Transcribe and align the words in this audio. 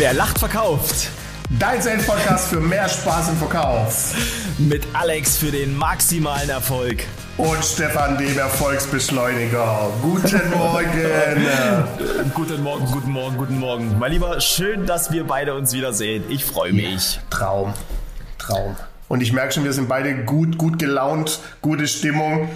Wer 0.00 0.14
lacht, 0.14 0.38
verkauft. 0.38 1.10
Dein 1.58 1.82
Sales-Podcast 1.82 2.48
für 2.48 2.58
mehr 2.58 2.88
Spaß 2.88 3.28
im 3.28 3.36
Verkauf. 3.36 4.14
Mit 4.56 4.82
Alex 4.94 5.36
für 5.36 5.50
den 5.50 5.76
maximalen 5.76 6.48
Erfolg. 6.48 7.04
Und 7.36 7.62
Stefan, 7.62 8.16
dem 8.16 8.38
Erfolgsbeschleuniger. 8.38 9.90
Guten 10.00 10.40
Morgen. 10.56 12.30
guten 12.34 12.62
Morgen, 12.62 12.86
guten 12.86 13.10
Morgen, 13.10 13.36
guten 13.36 13.58
Morgen. 13.58 13.98
Mein 13.98 14.12
Lieber, 14.12 14.40
schön, 14.40 14.86
dass 14.86 15.12
wir 15.12 15.24
beide 15.24 15.54
uns 15.54 15.74
wiedersehen. 15.74 16.24
Ich 16.30 16.46
freue 16.46 16.72
mich. 16.72 17.20
Traum. 17.28 17.74
Traum. 18.38 18.76
Und 19.08 19.20
ich 19.20 19.34
merke 19.34 19.52
schon, 19.52 19.64
wir 19.64 19.74
sind 19.74 19.86
beide 19.86 20.24
gut, 20.24 20.56
gut 20.56 20.78
gelaunt, 20.78 21.40
gute 21.60 21.86
Stimmung. 21.86 22.48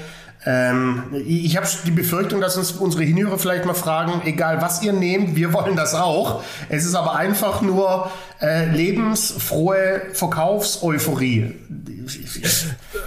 Ähm, 0.46 1.04
ich 1.26 1.56
habe 1.56 1.66
die 1.86 1.90
Befürchtung, 1.90 2.40
dass 2.40 2.56
uns 2.56 2.72
unsere 2.72 3.02
Hinhörer 3.02 3.38
vielleicht 3.38 3.64
mal 3.64 3.74
fragen, 3.74 4.22
egal 4.26 4.60
was 4.60 4.82
ihr 4.82 4.92
nehmt, 4.92 5.36
wir 5.36 5.52
wollen 5.52 5.76
das 5.76 5.94
auch. 5.94 6.42
Es 6.68 6.84
ist 6.84 6.94
aber 6.94 7.16
einfach 7.16 7.62
nur 7.62 8.10
äh, 8.40 8.66
lebensfrohe 8.70 10.02
Verkaufseuphorie. 10.12 11.54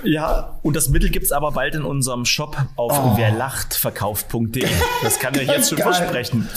Ja, 0.03 0.57
und 0.63 0.75
das 0.75 0.89
Mittel 0.89 1.09
gibt 1.09 1.25
es 1.25 1.31
aber 1.31 1.51
bald 1.51 1.75
in 1.75 1.83
unserem 1.83 2.25
Shop 2.25 2.57
auf 2.75 2.91
oh. 2.91 3.17
werlachtverkauft.de. 3.17 4.65
Das 5.03 5.19
kann 5.19 5.35
ich 5.35 5.47
jetzt 5.47 5.69
schon 5.69 5.77
Geil. 5.77 5.93
versprechen. 5.93 6.49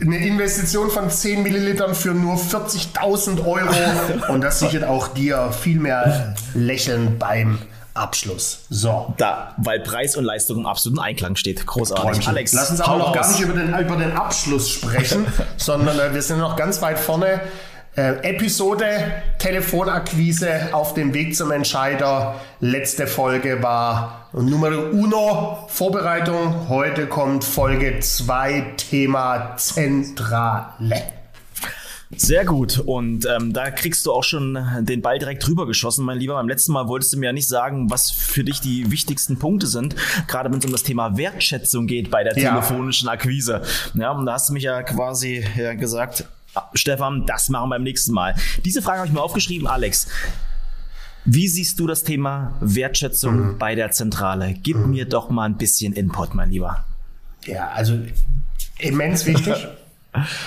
Eine 0.00 0.26
Investition 0.26 0.90
von 0.90 1.10
10 1.10 1.42
Millilitern 1.42 1.94
für 1.94 2.14
nur 2.14 2.36
40.000 2.36 3.44
Euro 3.44 4.32
und 4.32 4.40
das 4.40 4.60
sichert 4.60 4.84
auch 4.84 5.08
dir 5.08 5.52
viel 5.52 5.78
mehr 5.78 6.34
Lächeln 6.54 7.18
beim 7.18 7.58
Abschluss. 7.94 8.64
So. 8.70 9.14
Da, 9.16 9.54
weil 9.58 9.80
Preis 9.80 10.16
und 10.16 10.24
Leistung 10.24 10.58
im 10.58 10.66
absoluten 10.66 11.00
Einklang 11.00 11.36
steht. 11.36 11.66
Großartig. 11.66 12.04
Träumchen. 12.04 12.28
Alex, 12.28 12.52
lass 12.52 12.70
uns 12.70 12.80
aber 12.80 12.98
noch 12.98 13.12
gar 13.12 13.28
nicht 13.28 13.40
über 13.40 13.54
den, 13.54 13.68
über 13.78 13.96
den 13.96 14.12
Abschluss 14.12 14.70
sprechen, 14.70 15.26
sondern 15.56 15.98
äh, 15.98 16.14
wir 16.14 16.22
sind 16.22 16.38
noch 16.38 16.56
ganz 16.56 16.80
weit 16.82 16.98
vorne. 16.98 17.40
Äh, 17.96 18.22
Episode 18.22 18.86
Telefonakquise 19.38 20.68
auf 20.72 20.94
dem 20.94 21.12
Weg 21.12 21.34
zum 21.34 21.50
Entscheider. 21.50 22.36
Letzte 22.60 23.08
Folge 23.08 23.62
war 23.62 24.28
Nummer 24.32 24.68
uno 24.92 25.66
Vorbereitung. 25.68 26.68
Heute 26.68 27.08
kommt 27.08 27.42
Folge 27.42 27.98
2 27.98 28.74
Thema 28.76 29.56
Zentrale. 29.56 31.19
Sehr 32.16 32.44
gut. 32.44 32.80
Und 32.80 33.24
ähm, 33.26 33.52
da 33.52 33.70
kriegst 33.70 34.04
du 34.04 34.12
auch 34.12 34.24
schon 34.24 34.58
den 34.80 35.00
Ball 35.00 35.18
direkt 35.20 35.46
rüber 35.48 35.66
geschossen, 35.66 36.04
mein 36.04 36.18
Lieber. 36.18 36.34
Beim 36.34 36.48
letzten 36.48 36.72
Mal 36.72 36.88
wolltest 36.88 37.12
du 37.12 37.18
mir 37.18 37.26
ja 37.26 37.32
nicht 37.32 37.46
sagen, 37.46 37.88
was 37.88 38.10
für 38.10 38.42
dich 38.42 38.60
die 38.60 38.90
wichtigsten 38.90 39.38
Punkte 39.38 39.68
sind, 39.68 39.94
gerade 40.26 40.50
wenn 40.50 40.58
es 40.58 40.64
um 40.64 40.72
das 40.72 40.82
Thema 40.82 41.16
Wertschätzung 41.16 41.86
geht 41.86 42.10
bei 42.10 42.24
der 42.24 42.36
ja. 42.36 42.50
telefonischen 42.50 43.08
Akquise. 43.08 43.62
Ja, 43.94 44.10
und 44.10 44.26
da 44.26 44.32
hast 44.34 44.48
du 44.48 44.54
mich 44.54 44.64
ja 44.64 44.82
quasi 44.82 45.44
ja, 45.56 45.74
gesagt, 45.74 46.24
Stefan, 46.74 47.26
das 47.26 47.48
machen 47.48 47.68
wir 47.68 47.76
beim 47.76 47.84
nächsten 47.84 48.12
Mal. 48.12 48.34
Diese 48.64 48.82
Frage 48.82 48.98
habe 48.98 49.08
ich 49.08 49.14
mir 49.14 49.22
aufgeschrieben, 49.22 49.68
Alex. 49.68 50.08
Wie 51.24 51.46
siehst 51.46 51.78
du 51.78 51.86
das 51.86 52.02
Thema 52.02 52.56
Wertschätzung 52.60 53.52
mhm. 53.52 53.58
bei 53.58 53.76
der 53.76 53.92
Zentrale? 53.92 54.54
Gib 54.60 54.78
mhm. 54.78 54.90
mir 54.90 55.04
doch 55.04 55.30
mal 55.30 55.44
ein 55.44 55.58
bisschen 55.58 55.92
Input, 55.92 56.34
mein 56.34 56.50
Lieber. 56.50 56.84
Ja, 57.44 57.68
also 57.68 57.98
immens 58.78 59.26
wichtig. 59.26 59.68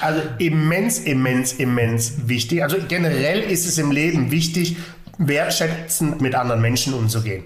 Also 0.01 0.21
immens, 0.37 0.99
immens, 0.99 1.53
immens 1.53 2.13
wichtig. 2.25 2.63
Also 2.63 2.77
generell 2.87 3.39
ist 3.39 3.65
es 3.65 3.77
im 3.77 3.91
Leben 3.91 4.31
wichtig, 4.31 4.77
wertschätzend 5.17 6.21
mit 6.21 6.35
anderen 6.35 6.61
Menschen 6.61 6.93
umzugehen. 6.93 7.43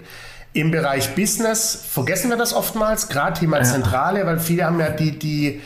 Im 0.52 0.70
Bereich 0.70 1.14
Business 1.14 1.84
vergessen 1.88 2.30
wir 2.30 2.36
das 2.36 2.54
oftmals, 2.54 3.08
gerade 3.08 3.38
Thema 3.38 3.62
Zentrale, 3.62 4.24
weil 4.26 4.40
viele 4.40 4.64
haben 4.64 4.80
ja 4.80 4.88
die, 4.88 5.18
die, 5.18 5.60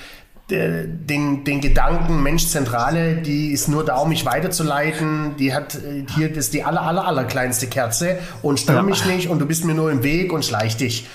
den, 0.50 1.44
den 1.44 1.60
Gedanken, 1.60 2.22
Mensch, 2.22 2.46
Zentrale, 2.48 3.16
die 3.16 3.52
ist 3.52 3.68
nur 3.68 3.84
da, 3.84 3.96
um 3.96 4.08
mich 4.08 4.26
weiterzuleiten, 4.26 5.36
die 5.38 5.54
hat 5.54 5.76
äh, 5.76 6.04
hier 6.14 6.28
das 6.28 6.46
ist 6.46 6.54
die 6.54 6.64
aller, 6.64 6.82
aller, 6.82 7.06
aller 7.06 7.24
kleinste 7.24 7.68
Kerze 7.68 8.18
und 8.42 8.60
stör 8.60 8.76
ja. 8.76 8.82
mich 8.82 9.06
nicht 9.06 9.28
und 9.28 9.38
du 9.38 9.46
bist 9.46 9.64
mir 9.64 9.74
nur 9.74 9.90
im 9.90 10.02
Weg 10.02 10.32
und 10.32 10.44
schleich 10.44 10.76
dich. 10.76 11.06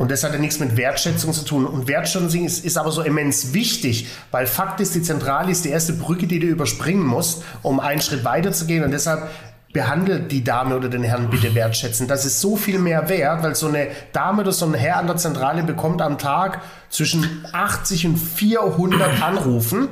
Und 0.00 0.10
das 0.10 0.24
hat 0.24 0.32
ja 0.32 0.38
nichts 0.38 0.58
mit 0.58 0.78
Wertschätzung 0.78 1.34
zu 1.34 1.44
tun. 1.44 1.66
Und 1.66 1.86
Wertschätzung 1.86 2.46
ist, 2.46 2.64
ist 2.64 2.78
aber 2.78 2.90
so 2.90 3.02
immens 3.02 3.52
wichtig, 3.52 4.08
weil 4.30 4.46
Fakt 4.46 4.80
ist, 4.80 4.94
die 4.94 5.02
Zentrale 5.02 5.50
ist 5.50 5.66
die 5.66 5.68
erste 5.68 5.92
Brücke, 5.92 6.26
die 6.26 6.38
du 6.38 6.46
überspringen 6.46 7.04
musst, 7.04 7.42
um 7.60 7.80
einen 7.80 8.00
Schritt 8.00 8.24
weiter 8.24 8.50
zu 8.50 8.64
gehen. 8.64 8.82
Und 8.82 8.92
deshalb 8.92 9.28
behandelt 9.74 10.32
die 10.32 10.42
Dame 10.42 10.74
oder 10.74 10.88
den 10.88 11.02
Herrn 11.02 11.28
bitte 11.28 11.54
wertschätzen. 11.54 12.08
Das 12.08 12.24
ist 12.24 12.40
so 12.40 12.56
viel 12.56 12.78
mehr 12.78 13.10
wert, 13.10 13.42
weil 13.42 13.54
so 13.54 13.68
eine 13.68 13.88
Dame 14.14 14.40
oder 14.40 14.52
so 14.52 14.64
ein 14.64 14.72
Herr 14.72 14.96
an 14.96 15.06
der 15.06 15.16
Zentrale 15.16 15.64
bekommt 15.64 16.00
am 16.00 16.16
Tag 16.16 16.62
zwischen 16.88 17.44
80 17.52 18.06
und 18.06 18.16
400 18.16 19.20
Anrufen. 19.20 19.88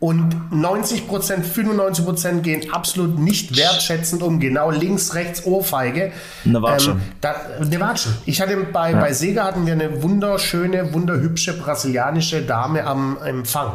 Und 0.00 0.50
90 0.50 1.06
Prozent, 1.06 1.44
95 1.44 2.04
Prozent 2.06 2.42
gehen 2.42 2.72
absolut 2.72 3.18
nicht 3.18 3.54
wertschätzend 3.54 4.22
um. 4.22 4.40
Genau 4.40 4.70
links, 4.70 5.14
rechts, 5.14 5.44
Ohrfeige. 5.44 6.12
Eine 6.46 6.62
Watsche. 6.62 6.92
Ähm, 6.92 7.02
da, 7.20 7.34
eine 7.60 7.80
Watsche. 7.80 8.08
Ich 8.24 8.40
hatte 8.40 8.56
bei, 8.72 8.92
ja. 8.92 8.98
bei 8.98 9.12
Sega 9.12 9.44
hatten 9.44 9.66
wir 9.66 9.74
eine 9.74 10.02
wunderschöne, 10.02 10.94
wunderhübsche 10.94 11.52
brasilianische 11.52 12.40
Dame 12.40 12.86
am 12.86 13.18
Empfang. 13.22 13.72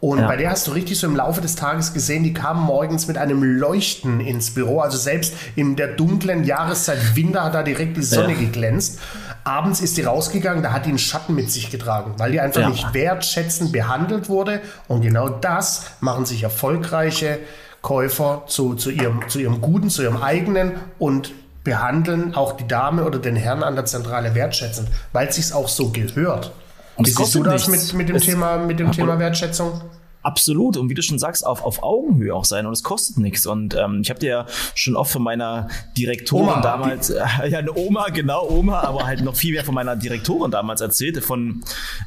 Und 0.00 0.18
ja. 0.18 0.26
bei 0.26 0.36
der 0.36 0.50
hast 0.50 0.66
du 0.66 0.72
richtig 0.72 0.98
so 0.98 1.06
im 1.06 1.16
Laufe 1.16 1.40
des 1.40 1.56
Tages 1.56 1.94
gesehen, 1.94 2.22
die 2.22 2.34
kam 2.34 2.62
morgens 2.62 3.08
mit 3.08 3.16
einem 3.16 3.42
Leuchten 3.42 4.20
ins 4.20 4.52
Büro. 4.52 4.80
Also 4.80 4.98
selbst 4.98 5.34
in 5.54 5.74
der 5.74 5.88
dunklen 5.88 6.44
Jahreszeit 6.44 7.16
Winter 7.16 7.44
hat 7.44 7.54
da 7.54 7.62
direkt 7.62 7.96
die 7.96 8.02
Sonne 8.02 8.34
ja. 8.34 8.40
geglänzt. 8.40 9.00
Abends 9.46 9.80
ist 9.80 9.96
die 9.96 10.02
rausgegangen, 10.02 10.62
da 10.62 10.72
hat 10.72 10.86
die 10.86 10.88
einen 10.88 10.98
Schatten 10.98 11.34
mit 11.34 11.52
sich 11.52 11.70
getragen, 11.70 12.14
weil 12.18 12.32
die 12.32 12.40
einfach 12.40 12.62
ja. 12.62 12.68
nicht 12.68 12.92
wertschätzend 12.94 13.70
behandelt 13.70 14.28
wurde. 14.28 14.60
Und 14.88 15.02
genau 15.02 15.28
das 15.28 15.86
machen 16.00 16.26
sich 16.26 16.42
erfolgreiche 16.42 17.38
Käufer 17.80 18.42
zu, 18.48 18.74
zu, 18.74 18.90
ihrem, 18.90 19.28
zu 19.28 19.38
ihrem 19.38 19.60
Guten, 19.60 19.88
zu 19.88 20.02
ihrem 20.02 20.20
eigenen 20.20 20.72
und 20.98 21.32
behandeln 21.62 22.34
auch 22.34 22.56
die 22.56 22.66
Dame 22.66 23.04
oder 23.04 23.20
den 23.20 23.36
Herrn 23.36 23.62
an 23.62 23.76
der 23.76 23.84
Zentrale 23.84 24.34
wertschätzend, 24.34 24.88
weil 25.12 25.28
es 25.28 25.36
sich 25.36 25.54
auch 25.54 25.68
so 25.68 25.90
gehört. 25.90 26.50
Und 26.96 27.06
Wie 27.06 27.10
siehst 27.12 27.34
du 27.36 27.44
das 27.44 27.68
mit, 27.68 27.92
mit 27.92 28.08
dem, 28.08 28.18
Thema, 28.18 28.56
mit 28.56 28.80
dem 28.80 28.90
Thema 28.90 29.18
Wertschätzung? 29.20 29.80
Absolut. 30.26 30.76
Und 30.76 30.90
wie 30.90 30.94
du 30.94 31.02
schon 31.02 31.20
sagst, 31.20 31.46
auf, 31.46 31.64
auf 31.64 31.84
Augenhöhe 31.84 32.34
auch 32.34 32.44
sein. 32.44 32.66
Und 32.66 32.72
es 32.72 32.82
kostet 32.82 33.18
nichts. 33.18 33.46
Und 33.46 33.76
ähm, 33.76 34.00
ich 34.02 34.10
habe 34.10 34.18
dir 34.18 34.28
ja 34.28 34.46
schon 34.74 34.96
oft 34.96 35.12
von 35.12 35.22
meiner 35.22 35.68
Direktorin 35.96 36.48
Oma, 36.48 36.60
damals, 36.60 37.10
äh, 37.10 37.24
ja, 37.48 37.58
eine 37.58 37.72
Oma, 37.76 38.08
genau, 38.08 38.48
Oma, 38.50 38.80
aber 38.80 39.06
halt 39.06 39.22
noch 39.22 39.36
viel 39.36 39.52
mehr 39.52 39.64
von 39.64 39.76
meiner 39.76 39.94
Direktorin 39.94 40.50
damals 40.50 40.80
erzählt, 40.80 41.22
von, 41.22 41.62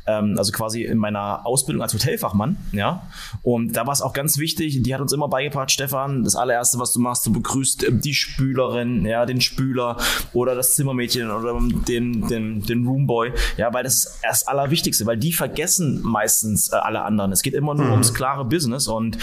ähm, 0.06 0.35
also 0.38 0.52
quasi 0.52 0.84
in 0.84 0.97
meiner 0.97 1.46
Ausbildung 1.46 1.81
als 1.81 1.94
Hotelfachmann, 1.94 2.57
ja. 2.74 3.03
Und 3.41 3.78
da 3.78 3.88
war 3.88 3.94
es 3.94 4.02
auch 4.02 4.12
ganz 4.12 4.38
wichtig, 4.38 4.84
die 4.84 4.94
hat 4.94 5.00
uns 5.00 5.13
immer 5.13 5.30
beigebracht, 5.30 5.72
Stefan, 5.72 6.25
das 6.25 6.36
allererste, 6.36 6.78
was 6.78 6.91
du 6.91 7.00
machst, 7.00 7.25
du 7.25 7.31
begrüßt 7.31 7.88
ähm, 7.88 8.01
die 8.01 8.13
Spülerin, 8.13 9.06
ja, 9.06 9.25
den 9.25 9.40
Spüler 9.40 9.96
oder 10.34 10.56
das 10.56 10.75
Zimmermädchen 10.75 11.31
oder 11.31 11.57
den, 11.88 12.28
den, 12.28 12.62
den 12.63 12.86
Roomboy, 12.86 13.31
ja, 13.56 13.74
weil 13.74 13.84
das 13.84 13.96
ist 13.96 14.19
das 14.24 14.46
Allerwichtigste, 14.46 15.06
weil 15.06 15.16
die 15.16 15.31
vergessen 15.31 16.01
meistens 16.03 16.74
äh, 16.74 16.75
alle 16.75 17.03
anderen. 17.03 17.31
Es 17.31 17.44
geht 17.44 17.53
immer 17.53 17.74
nur 17.75 17.86
mhm. 17.86 18.08
Ums 18.09 18.17
klare 18.17 18.45
Business 18.45 18.87
und 18.87 19.17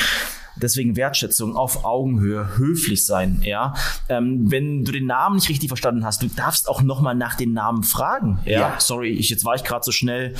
Deswegen 0.58 0.97
Wertschätzung 0.97 1.54
auf 1.54 1.84
Augenhöhe, 1.84 2.56
höflich 2.56 3.04
sein, 3.04 3.42
ja. 3.42 3.74
Ähm, 4.08 4.50
wenn 4.50 4.86
du 4.86 4.92
den 4.92 5.04
Namen 5.04 5.36
nicht 5.36 5.50
richtig 5.50 5.69
verstanden 5.69 6.02
hast, 6.02 6.22
du 6.22 6.28
darfst 6.28 6.69
auch 6.70 6.80
nochmal 6.80 7.14
nach 7.14 7.34
den 7.34 7.52
Namen 7.52 7.82
fragen, 7.82 8.38
ja. 8.47 8.60
ja. 8.60 8.74
Sorry, 8.78 9.10
ich, 9.10 9.28
jetzt 9.28 9.44
war 9.44 9.54
ich 9.54 9.64
gerade 9.64 9.84
so 9.84 9.92
schnell. 9.92 10.34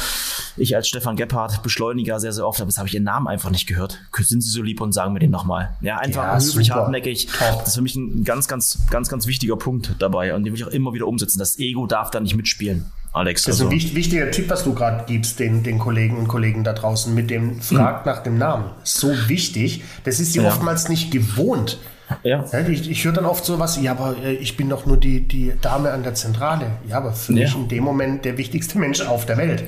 Ich 0.57 0.75
als 0.75 0.89
Stefan 0.89 1.17
Gebhardt 1.17 1.63
Beschleuniger 1.63 2.19
sehr, 2.19 2.33
sehr 2.33 2.49
oft, 2.49 2.63
aber 2.63 2.71
jetzt 2.71 2.79
habe 2.79 2.89
ich 2.89 2.95
ihren 2.95 3.05
Namen 3.05 3.29
einfach 3.29 3.51
nicht 3.51 3.67
gehört. 3.67 3.99
Sind 4.17 4.41
Sie 4.41 4.49
so 4.49 4.63
lieb 4.63 4.81
und 4.81 4.93
sagen 4.93 5.13
mir 5.13 5.19
den 5.19 5.31
nochmal. 5.31 5.77
Ja, 5.83 5.99
einfach 5.99 6.23
ja, 6.23 6.37
höflich, 6.37 6.69
super. 6.69 6.81
hartnäckig. 6.81 7.27
Top. 7.27 7.59
Das 7.59 7.69
ist 7.69 7.75
für 7.75 7.83
mich 7.83 7.95
ein 7.95 8.25
ganz, 8.25 8.49
ganz, 8.49 8.79
ganz, 8.91 9.11
ganz 9.11 9.27
wichtiger 9.27 9.57
Punkt 9.57 9.97
dabei 9.99 10.35
und 10.35 10.45
den 10.45 10.55
will 10.55 10.61
ich 10.61 10.67
auch 10.67 10.73
immer 10.73 10.95
wieder 10.95 11.07
umsetzen. 11.07 11.39
Das 11.39 11.59
Ego 11.59 11.87
darf 11.87 12.11
da 12.11 12.21
nicht 12.21 12.35
mitspielen. 12.35 12.87
Alex. 13.17 13.45
Das 13.45 13.57
ist 13.57 13.63
also. 13.63 13.73
ein 13.73 13.95
wichtiger 13.97 14.31
Tipp, 14.31 14.51
was 14.51 14.65
du 14.65 14.75
gerade 14.75 15.05
gibst, 15.07 15.39
den, 15.41 15.63
den 15.63 15.79
Kollegen 15.79 16.19
und 16.19 16.29
Kollegen 16.29 16.65
da 16.65 16.75
draußen 16.75 17.15
mit 17.15 17.31
dem 17.31 17.61
Fragt 17.61 18.05
mhm. 18.05 18.13
nach 18.13 18.23
dem 18.23 18.39
Namen. 18.39 18.71
So 18.85 19.09
wichtig. 19.29 19.83
Das 20.05 20.21
ist 20.21 20.35
sie 20.35 20.41
ja. 20.41 20.49
oftmals 20.49 20.89
nicht 20.89 21.11
gewohnt. 21.11 21.79
Ja. 22.23 22.45
ich, 22.69 22.89
ich 22.89 23.05
höre 23.05 23.13
dann 23.13 23.25
oft 23.25 23.45
so 23.45 23.59
was, 23.59 23.81
ja, 23.81 23.91
aber 23.93 24.17
äh, 24.23 24.35
ich 24.35 24.57
bin 24.57 24.69
doch 24.69 24.87
nur 24.87 24.97
die, 24.97 25.27
die 25.27 25.53
Dame 25.61 25.91
an 25.93 26.03
der 26.03 26.15
Zentrale. 26.15 26.67
Ja, 26.89 26.99
aber 26.99 27.13
für 27.13 27.33
ja. 27.33 27.45
mich 27.45 27.57
in 27.57 27.69
dem 27.69 27.83
Moment 27.83 28.25
der 28.25 28.39
wichtigste 28.39 28.79
Mensch 28.79 29.01
auf 29.01 29.27
der 29.27 29.39
Welt. 29.39 29.65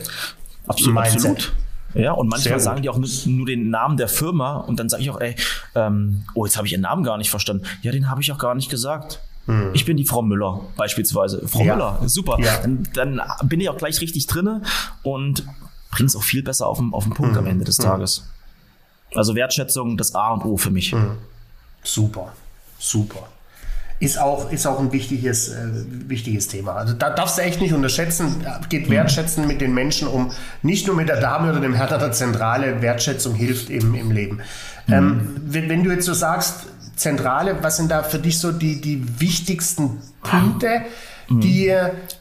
Absolut. 0.67 0.99
absolut. 0.99 1.53
Ja, 1.95 2.13
und 2.13 2.29
manchmal 2.29 2.61
sagen 2.61 2.83
die 2.83 2.91
auch 2.91 2.99
nur, 2.99 3.09
nur, 3.27 3.47
den 3.47 3.71
Namen 3.71 3.97
der 3.97 4.09
Firma 4.09 4.59
und 4.59 4.79
dann 4.79 4.91
sage 4.91 5.03
ich 5.03 5.11
auch, 5.11 5.21
ey, 5.21 5.35
ähm, 5.75 6.25
oh, 6.35 6.45
jetzt 6.45 6.59
habe 6.59 6.67
ich 6.67 6.75
ihren 6.75 6.83
Namen 6.83 7.03
gar 7.03 7.17
nicht 7.17 7.31
verstanden. 7.31 7.65
Ja, 7.81 7.93
den 7.93 8.11
habe 8.11 8.21
ich 8.21 8.31
auch 8.31 8.39
gar 8.39 8.55
nicht 8.55 8.71
gesagt. 8.71 9.21
Hm. 9.49 9.71
Ich 9.73 9.87
bin 9.87 9.97
die 9.97 10.05
Frau 10.05 10.21
Müller 10.21 10.61
beispielsweise. 10.77 11.49
Frau 11.49 11.63
ja. 11.63 11.75
Müller, 11.75 12.01
super. 12.05 12.37
Ja. 12.39 12.59
Dann, 12.59 12.87
dann, 12.93 13.21
bin 13.45 13.61
ich 13.61 13.71
auch 13.71 13.79
gleich 13.79 14.01
richtig 14.01 14.27
drinne 14.27 14.63
und 15.03 15.45
bringe 15.91 16.07
es 16.07 16.15
auch 16.15 16.23
viel 16.23 16.43
besser 16.43 16.67
auf 16.67 16.79
den, 16.79 16.93
auf 16.93 17.05
den 17.05 17.15
Punkt 17.15 17.33
hm. 17.33 17.39
am 17.39 17.47
Ende 17.47 17.65
des 17.65 17.79
hm. 17.79 17.87
Tages. 17.87 18.29
Also 19.15 19.35
Wertschätzung, 19.35 19.97
das 19.97 20.15
A 20.15 20.35
und 20.35 20.45
O 20.45 20.59
für 20.59 20.71
mich. 20.71 20.93
Hm. 20.93 21.13
Super, 21.83 22.33
super. 22.79 23.27
ist 24.01 24.21
auch, 24.21 24.53
ist 24.53 24.67
auch 24.67 24.79
ein 24.81 24.93
wichtiges, 24.93 25.49
äh, 25.49 25.67
wichtiges 26.09 26.49
Thema. 26.49 26.75
Also 26.75 26.93
da 26.93 27.09
darfst 27.09 27.39
du 27.39 27.43
echt 27.43 27.63
nicht 27.63 27.73
unterschätzen, 27.73 28.45
geht 28.69 28.91
wertschätzen 28.91 29.47
mit 29.47 29.63
den 29.63 29.73
Menschen 29.73 30.09
um, 30.09 30.31
nicht 30.61 30.87
nur 30.87 30.95
mit 30.95 31.09
der 31.09 31.21
Dame 31.21 31.51
oder 31.51 31.61
dem 31.61 31.73
Herr 31.73 31.87
der 31.87 32.13
Zentrale, 32.13 32.83
Wertschätzung 32.83 33.35
hilft 33.35 33.71
im, 33.71 33.95
im 33.95 34.11
Leben. 34.11 34.41
Mhm. 34.87 34.93
Ähm, 34.93 35.37
wenn, 35.47 35.69
wenn, 35.71 35.85
du 35.85 35.91
jetzt 35.91 36.05
so 36.05 36.13
sagst, 36.13 36.67
Zentrale, 36.99 37.63
was 37.63 37.77
sind 37.77 37.91
da 37.91 38.03
für 38.03 38.19
dich 38.19 38.39
so 38.39 38.53
die, 38.53 38.81
die 38.81 39.21
wichtigsten 39.21 40.03
Punkte, 40.23 40.83
mhm. 41.29 41.41
die, 41.41 41.75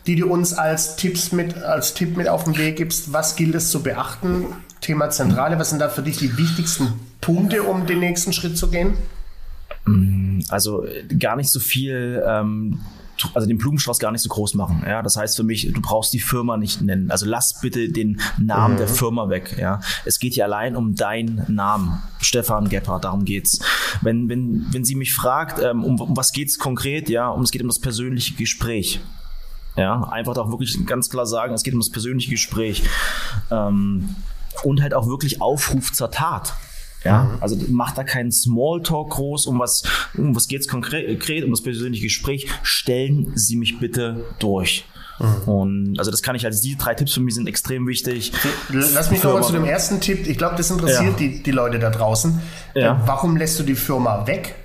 die 0.06 0.16
du 0.16 0.28
uns 0.28 0.54
als 0.54 0.96
Tipps 0.96 1.32
mit, 1.32 1.58
als 1.58 1.96
Tipp 1.96 2.16
mit 2.16 2.30
auf 2.30 2.44
den 2.44 2.58
Weg 2.58 2.78
gibst? 2.78 3.12
Was 3.12 3.36
gilt 3.36 3.56
es 3.56 3.72
zu 3.72 3.82
beachten? 3.82 4.46
Thema 4.80 5.10
Zentrale, 5.10 5.58
was 5.58 5.72
sind 5.72 5.80
da 5.80 5.90
für 5.90 6.04
dich 6.04 6.18
die 6.18 6.38
wichtigsten 6.38 6.94
Punkte, 7.22 7.64
um 7.64 7.88
den 7.88 8.00
nächsten 8.00 8.32
Schritt 8.34 8.58
zu 8.58 8.70
gehen? 8.70 8.94
Mm, 9.86 10.42
also 10.50 10.86
gar 11.18 11.36
nicht 11.36 11.50
so 11.50 11.60
viel 11.60 12.24
ähm, 12.26 12.80
also 13.34 13.48
den 13.48 13.58
Blumenstrauß 13.58 14.00
gar 14.00 14.12
nicht 14.12 14.22
so 14.22 14.30
groß 14.30 14.54
machen. 14.54 14.84
Ja, 14.86 15.02
das 15.02 15.16
heißt 15.16 15.36
für 15.36 15.44
mich, 15.44 15.72
du 15.72 15.82
brauchst 15.82 16.14
die 16.14 16.20
Firma 16.20 16.58
nicht 16.58 16.82
nennen. 16.82 17.12
Also 17.12 17.26
lass 17.26 17.60
bitte 17.60 17.90
den 17.90 18.22
Namen 18.38 18.76
mhm. 18.76 18.78
der 18.80 18.88
Firma 18.88 19.30
weg. 19.30 19.56
Ja, 19.60 19.80
es 20.06 20.20
geht 20.20 20.34
hier 20.34 20.46
allein 20.46 20.76
um 20.76 20.96
deinen 20.96 21.44
Namen, 21.48 22.02
Stefan 22.20 22.70
Gebhardt. 22.70 23.04
Darum 23.04 23.26
geht's. 23.26 23.60
Wenn 24.02 24.30
wenn 24.30 24.68
wenn 24.72 24.84
sie 24.84 24.96
mich 24.96 25.14
fragt, 25.14 25.62
ähm, 25.64 25.84
um, 25.84 26.00
um 26.00 26.18
was 26.18 26.32
geht's 26.32 26.60
konkret? 26.60 27.10
Ja, 27.10 27.30
um 27.30 27.42
es 27.42 27.52
geht 27.52 27.62
um 27.62 27.68
das 27.68 27.80
persönliche 27.80 28.36
Gespräch. 28.36 29.00
Ja, 29.76 30.10
einfach 30.10 30.36
auch 30.38 30.50
wirklich 30.50 30.86
ganz 30.88 31.10
klar 31.10 31.28
sagen, 31.28 31.54
es 31.54 31.64
geht 31.64 31.74
um 31.74 31.80
das 31.80 31.92
persönliche 31.92 32.32
Gespräch. 32.32 32.84
Ähm, 33.52 34.16
und 34.64 34.82
halt 34.82 34.94
auch 34.94 35.08
wirklich 35.08 35.42
Aufruf 35.42 35.94
zur 35.94 36.10
Tat. 36.10 36.56
Ja, 37.08 37.24
mhm. 37.24 37.38
also 37.40 37.58
macht 37.70 37.98
da 37.98 38.04
keinen 38.04 38.32
Smalltalk 38.32 39.12
groß, 39.12 39.48
um 39.48 39.60
was, 39.60 39.84
um 40.16 40.36
was 40.36 40.48
geht's 40.48 40.68
konkret, 40.68 41.44
um 41.44 41.52
das 41.52 41.62
persönliche 41.62 42.04
Gespräch. 42.04 42.48
Stellen 42.64 43.32
Sie 43.36 43.56
mich 43.56 43.80
bitte 43.80 44.26
durch. 44.40 44.86
Mhm. 45.20 45.52
Und 45.52 46.00
also 46.00 46.12
das 46.12 46.22
kann 46.22 46.36
ich 46.36 46.46
als 46.46 46.62
die 46.62 46.78
drei 46.78 46.94
Tipps 46.94 47.14
für 47.14 47.22
mich 47.22 47.36
sind 47.36 47.48
extrem 47.48 47.88
wichtig. 47.88 48.32
Lass 48.70 49.10
mich 49.10 49.24
nochmal 49.24 49.44
zu 49.44 49.54
dem 49.54 49.66
ersten 49.66 50.00
Tipp. 50.00 50.28
Ich 50.28 50.38
glaube, 50.38 50.56
das 50.56 50.70
interessiert 50.70 51.20
ja. 51.20 51.28
die, 51.28 51.44
die 51.44 51.52
Leute 51.52 51.80
da 51.80 51.90
draußen. 51.90 52.40
Ja. 52.76 52.94
Äh, 52.94 53.08
warum 53.08 53.38
lässt 53.38 53.60
du 53.60 53.64
die 53.64 53.76
Firma 53.76 54.28
weg? 54.28 54.56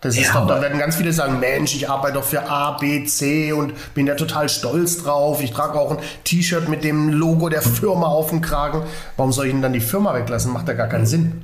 Das 0.00 0.16
ist 0.16 0.26
ja, 0.26 0.40
doch, 0.40 0.48
da 0.48 0.60
werden 0.60 0.80
ganz 0.80 0.96
viele 0.96 1.12
sagen, 1.12 1.38
Mensch, 1.38 1.76
ich 1.76 1.88
arbeite 1.88 2.14
doch 2.14 2.24
für 2.24 2.50
A, 2.50 2.72
B, 2.72 3.04
C 3.04 3.52
und 3.52 3.72
bin 3.94 4.06
da 4.06 4.16
total 4.16 4.48
stolz 4.48 5.00
drauf. 5.00 5.40
Ich 5.40 5.52
trage 5.52 5.78
auch 5.78 5.92
ein 5.92 5.98
T-Shirt 6.24 6.68
mit 6.68 6.82
dem 6.82 7.08
Logo 7.08 7.48
der 7.48 7.62
Firma 7.62 8.08
auf 8.08 8.30
dem 8.30 8.40
Kragen. 8.40 8.82
Warum 9.16 9.30
soll 9.30 9.46
ich 9.46 9.52
denn 9.52 9.62
dann 9.62 9.72
die 9.72 9.80
Firma 9.80 10.12
weglassen? 10.12 10.52
Macht 10.52 10.66
ja 10.66 10.74
gar 10.74 10.88
keinen 10.88 11.06
Sinn. 11.06 11.42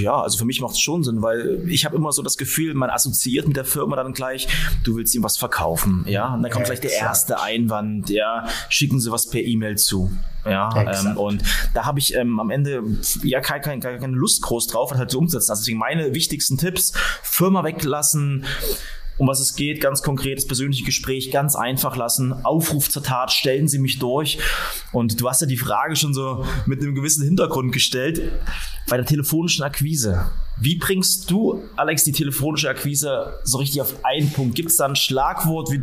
Ja, 0.00 0.20
also 0.20 0.38
für 0.38 0.44
mich 0.44 0.60
macht 0.60 0.74
es 0.74 0.80
schon 0.80 1.02
Sinn, 1.02 1.22
weil 1.22 1.62
ich 1.68 1.84
habe 1.84 1.96
immer 1.96 2.12
so 2.12 2.22
das 2.22 2.36
Gefühl, 2.36 2.74
man 2.74 2.90
assoziiert 2.90 3.46
mit 3.46 3.56
der 3.56 3.64
Firma 3.64 3.96
dann 3.96 4.12
gleich, 4.12 4.48
du 4.84 4.96
willst 4.96 5.14
ihm 5.14 5.22
was 5.22 5.36
verkaufen, 5.38 6.04
ja, 6.06 6.34
und 6.34 6.42
dann 6.42 6.52
kommt 6.52 6.66
gleich 6.66 6.80
der 6.80 6.92
erste 6.92 7.40
Einwand, 7.40 8.10
ja, 8.10 8.46
schicken 8.68 9.00
Sie 9.00 9.10
was 9.10 9.30
per 9.30 9.40
E-Mail 9.40 9.76
zu. 9.76 10.10
Ja, 10.44 10.70
ähm, 10.76 11.16
und 11.16 11.42
da 11.74 11.84
habe 11.84 11.98
ich 11.98 12.14
ähm, 12.14 12.40
am 12.40 12.50
Ende 12.50 12.82
ja 13.22 13.40
keine, 13.40 13.80
keine, 13.80 13.98
keine 13.98 14.16
Lust 14.16 14.42
groß 14.42 14.68
drauf, 14.68 14.90
das 14.90 14.98
halt 14.98 15.10
zu 15.10 15.18
umsetzen. 15.18 15.50
Also 15.50 15.62
deswegen 15.62 15.78
meine 15.78 16.14
wichtigsten 16.14 16.56
Tipps, 16.56 16.92
Firma 17.22 17.64
weglassen, 17.64 18.44
um 19.18 19.26
was 19.26 19.40
es 19.40 19.56
geht, 19.56 19.80
ganz 19.80 20.02
konkret, 20.02 20.38
das 20.38 20.46
persönliche 20.46 20.84
Gespräch 20.84 21.30
ganz 21.30 21.56
einfach 21.56 21.96
lassen, 21.96 22.32
Aufruf 22.32 22.88
zur 22.88 23.02
Tat, 23.02 23.32
stellen 23.32 23.68
Sie 23.68 23.78
mich 23.78 23.98
durch. 23.98 24.38
Und 24.92 25.20
du 25.20 25.28
hast 25.28 25.40
ja 25.40 25.46
die 25.46 25.56
Frage 25.56 25.96
schon 25.96 26.14
so 26.14 26.44
mit 26.66 26.80
einem 26.80 26.94
gewissen 26.94 27.24
Hintergrund 27.24 27.72
gestellt, 27.72 28.32
bei 28.88 28.96
der 28.96 29.04
telefonischen 29.04 29.64
Akquise. 29.64 30.30
Wie 30.60 30.76
bringst 30.76 31.30
du, 31.30 31.62
Alex, 31.76 32.04
die 32.04 32.12
telefonische 32.12 32.68
Akquise 32.68 33.38
so 33.44 33.58
richtig 33.58 33.80
auf 33.80 34.04
einen 34.04 34.30
Punkt? 34.32 34.56
Gibt 34.56 34.70
es 34.70 34.76
da 34.76 34.86
ein 34.86 34.96
Schlagwort, 34.96 35.70
wie, 35.70 35.82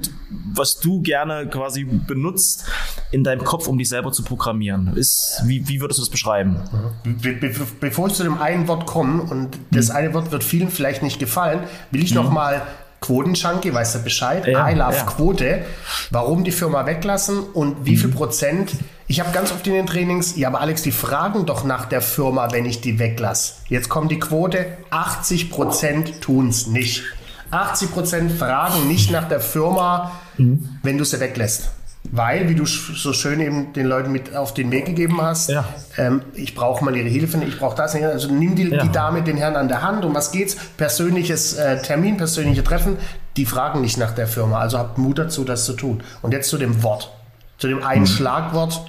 was 0.54 0.80
du 0.80 1.02
gerne 1.02 1.48
quasi 1.48 1.86
benutzt 1.86 2.66
in 3.12 3.24
deinem 3.24 3.44
Kopf, 3.44 3.68
um 3.68 3.78
dich 3.78 3.88
selber 3.88 4.12
zu 4.12 4.24
programmieren? 4.24 4.96
Ist, 4.96 5.44
wie, 5.46 5.68
wie 5.70 5.80
würdest 5.80 6.00
du 6.00 6.02
das 6.02 6.10
beschreiben? 6.10 6.60
Be 7.04 7.34
be 7.34 7.54
bevor 7.80 8.08
ich 8.08 8.14
zu 8.14 8.24
dem 8.24 8.38
einen 8.38 8.68
Wort 8.68 8.86
komme, 8.86 9.24
und 9.24 9.58
das 9.72 9.90
hm. 9.90 9.96
eine 9.96 10.14
Wort 10.14 10.32
wird 10.32 10.44
vielen 10.44 10.70
vielleicht 10.70 11.04
nicht 11.04 11.20
gefallen, 11.20 11.62
will 11.92 12.04
ich 12.04 12.10
hm. 12.10 12.24
noch 12.24 12.32
mal 12.32 12.64
Quotenjunkie, 13.06 13.74
weißt 13.74 13.96
du 13.96 14.00
Bescheid? 14.00 14.48
Ja, 14.48 14.70
I 14.70 14.74
love 14.74 14.96
ja. 14.96 15.04
Quote. 15.04 15.66
Warum 16.10 16.44
die 16.44 16.52
Firma 16.52 16.86
weglassen 16.86 17.40
und 17.40 17.86
wie 17.86 17.98
viel 17.98 18.10
mhm. 18.10 18.16
Prozent. 18.16 18.72
Ich 19.08 19.20
habe 19.20 19.32
ganz 19.32 19.52
oft 19.52 19.66
in 19.68 19.74
den 19.74 19.86
Trainings, 19.86 20.36
ja, 20.36 20.48
aber 20.48 20.62
Alex, 20.62 20.82
die 20.82 20.92
fragen 20.92 21.46
doch 21.46 21.64
nach 21.64 21.86
der 21.86 22.02
Firma, 22.02 22.52
wenn 22.52 22.66
ich 22.66 22.82
die 22.82 22.98
weglasse. 22.98 23.54
Jetzt 23.68 23.90
kommt 23.90 24.12
die 24.12 24.20
Quote, 24.20 24.66
80 24.90 25.52
Prozent 25.52 26.22
tun 26.22 26.50
es 26.50 26.68
nicht. 26.68 27.04
80 27.52 27.92
Prozent 27.92 28.32
fragen 28.32 28.88
nicht 28.88 29.12
nach 29.12 29.28
der 29.28 29.40
Firma, 29.40 30.12
mhm. 30.38 30.80
wenn 30.82 30.98
du 30.98 31.04
sie 31.04 31.20
weglässt. 31.20 31.70
Weil, 32.12 32.50
wie 32.50 32.56
du 32.56 32.66
so 32.66 33.14
schön 33.14 33.40
eben 33.40 33.74
den 33.74 33.88
Leuten 33.88 34.12
mit 34.12 34.36
auf 34.36 34.54
den 34.54 34.72
Weg 34.72 34.86
gegeben 34.86 35.22
hast, 35.22 35.50
ja. 35.50 35.66
ähm, 35.98 36.22
ich 36.34 36.54
brauche 36.54 36.84
mal 36.84 36.96
ihre 36.96 37.08
Hilfe, 37.08 37.44
ich 37.44 37.58
brauche 37.58 37.76
das. 37.76 37.96
Also 37.96 38.32
nimm 38.32 38.56
die, 38.56 38.70
ja. 38.70 38.84
die, 38.84 38.92
Dame, 38.92 39.24
den 39.24 39.38
Herrn 39.38 39.56
an 39.56 39.68
der 39.68 39.82
Hand. 39.82 40.06
Um 40.06 40.14
was 40.14 40.32
geht's? 40.32 40.56
Persönliches 40.78 41.54
äh, 41.54 41.82
Termin, 41.82 42.18
persönliche 42.18 42.64
Treffen. 42.64 42.98
Die 43.38 43.46
fragen 43.46 43.82
nicht 43.82 43.98
nach 43.98 44.12
der 44.12 44.28
Firma. 44.28 44.60
Also 44.60 44.78
habt 44.78 44.98
Mut 44.98 45.18
dazu, 45.18 45.44
das 45.44 45.66
zu 45.66 45.74
tun. 45.74 46.04
Und 46.22 46.32
jetzt 46.32 46.50
zu 46.50 46.58
dem 46.58 46.84
Wort. 46.84 47.12
Zu 47.58 47.68
dem 47.68 47.84
einen 47.84 48.02
mhm. 48.02 48.08
Schlagwort. 48.08 48.82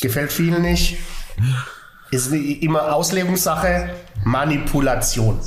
Gefällt 0.00 0.32
vielen 0.32 0.62
nicht. 0.62 0.98
Ist 2.10 2.32
immer 2.32 2.94
Auslegungssache. 2.94 3.90
Manipulation. 4.22 5.40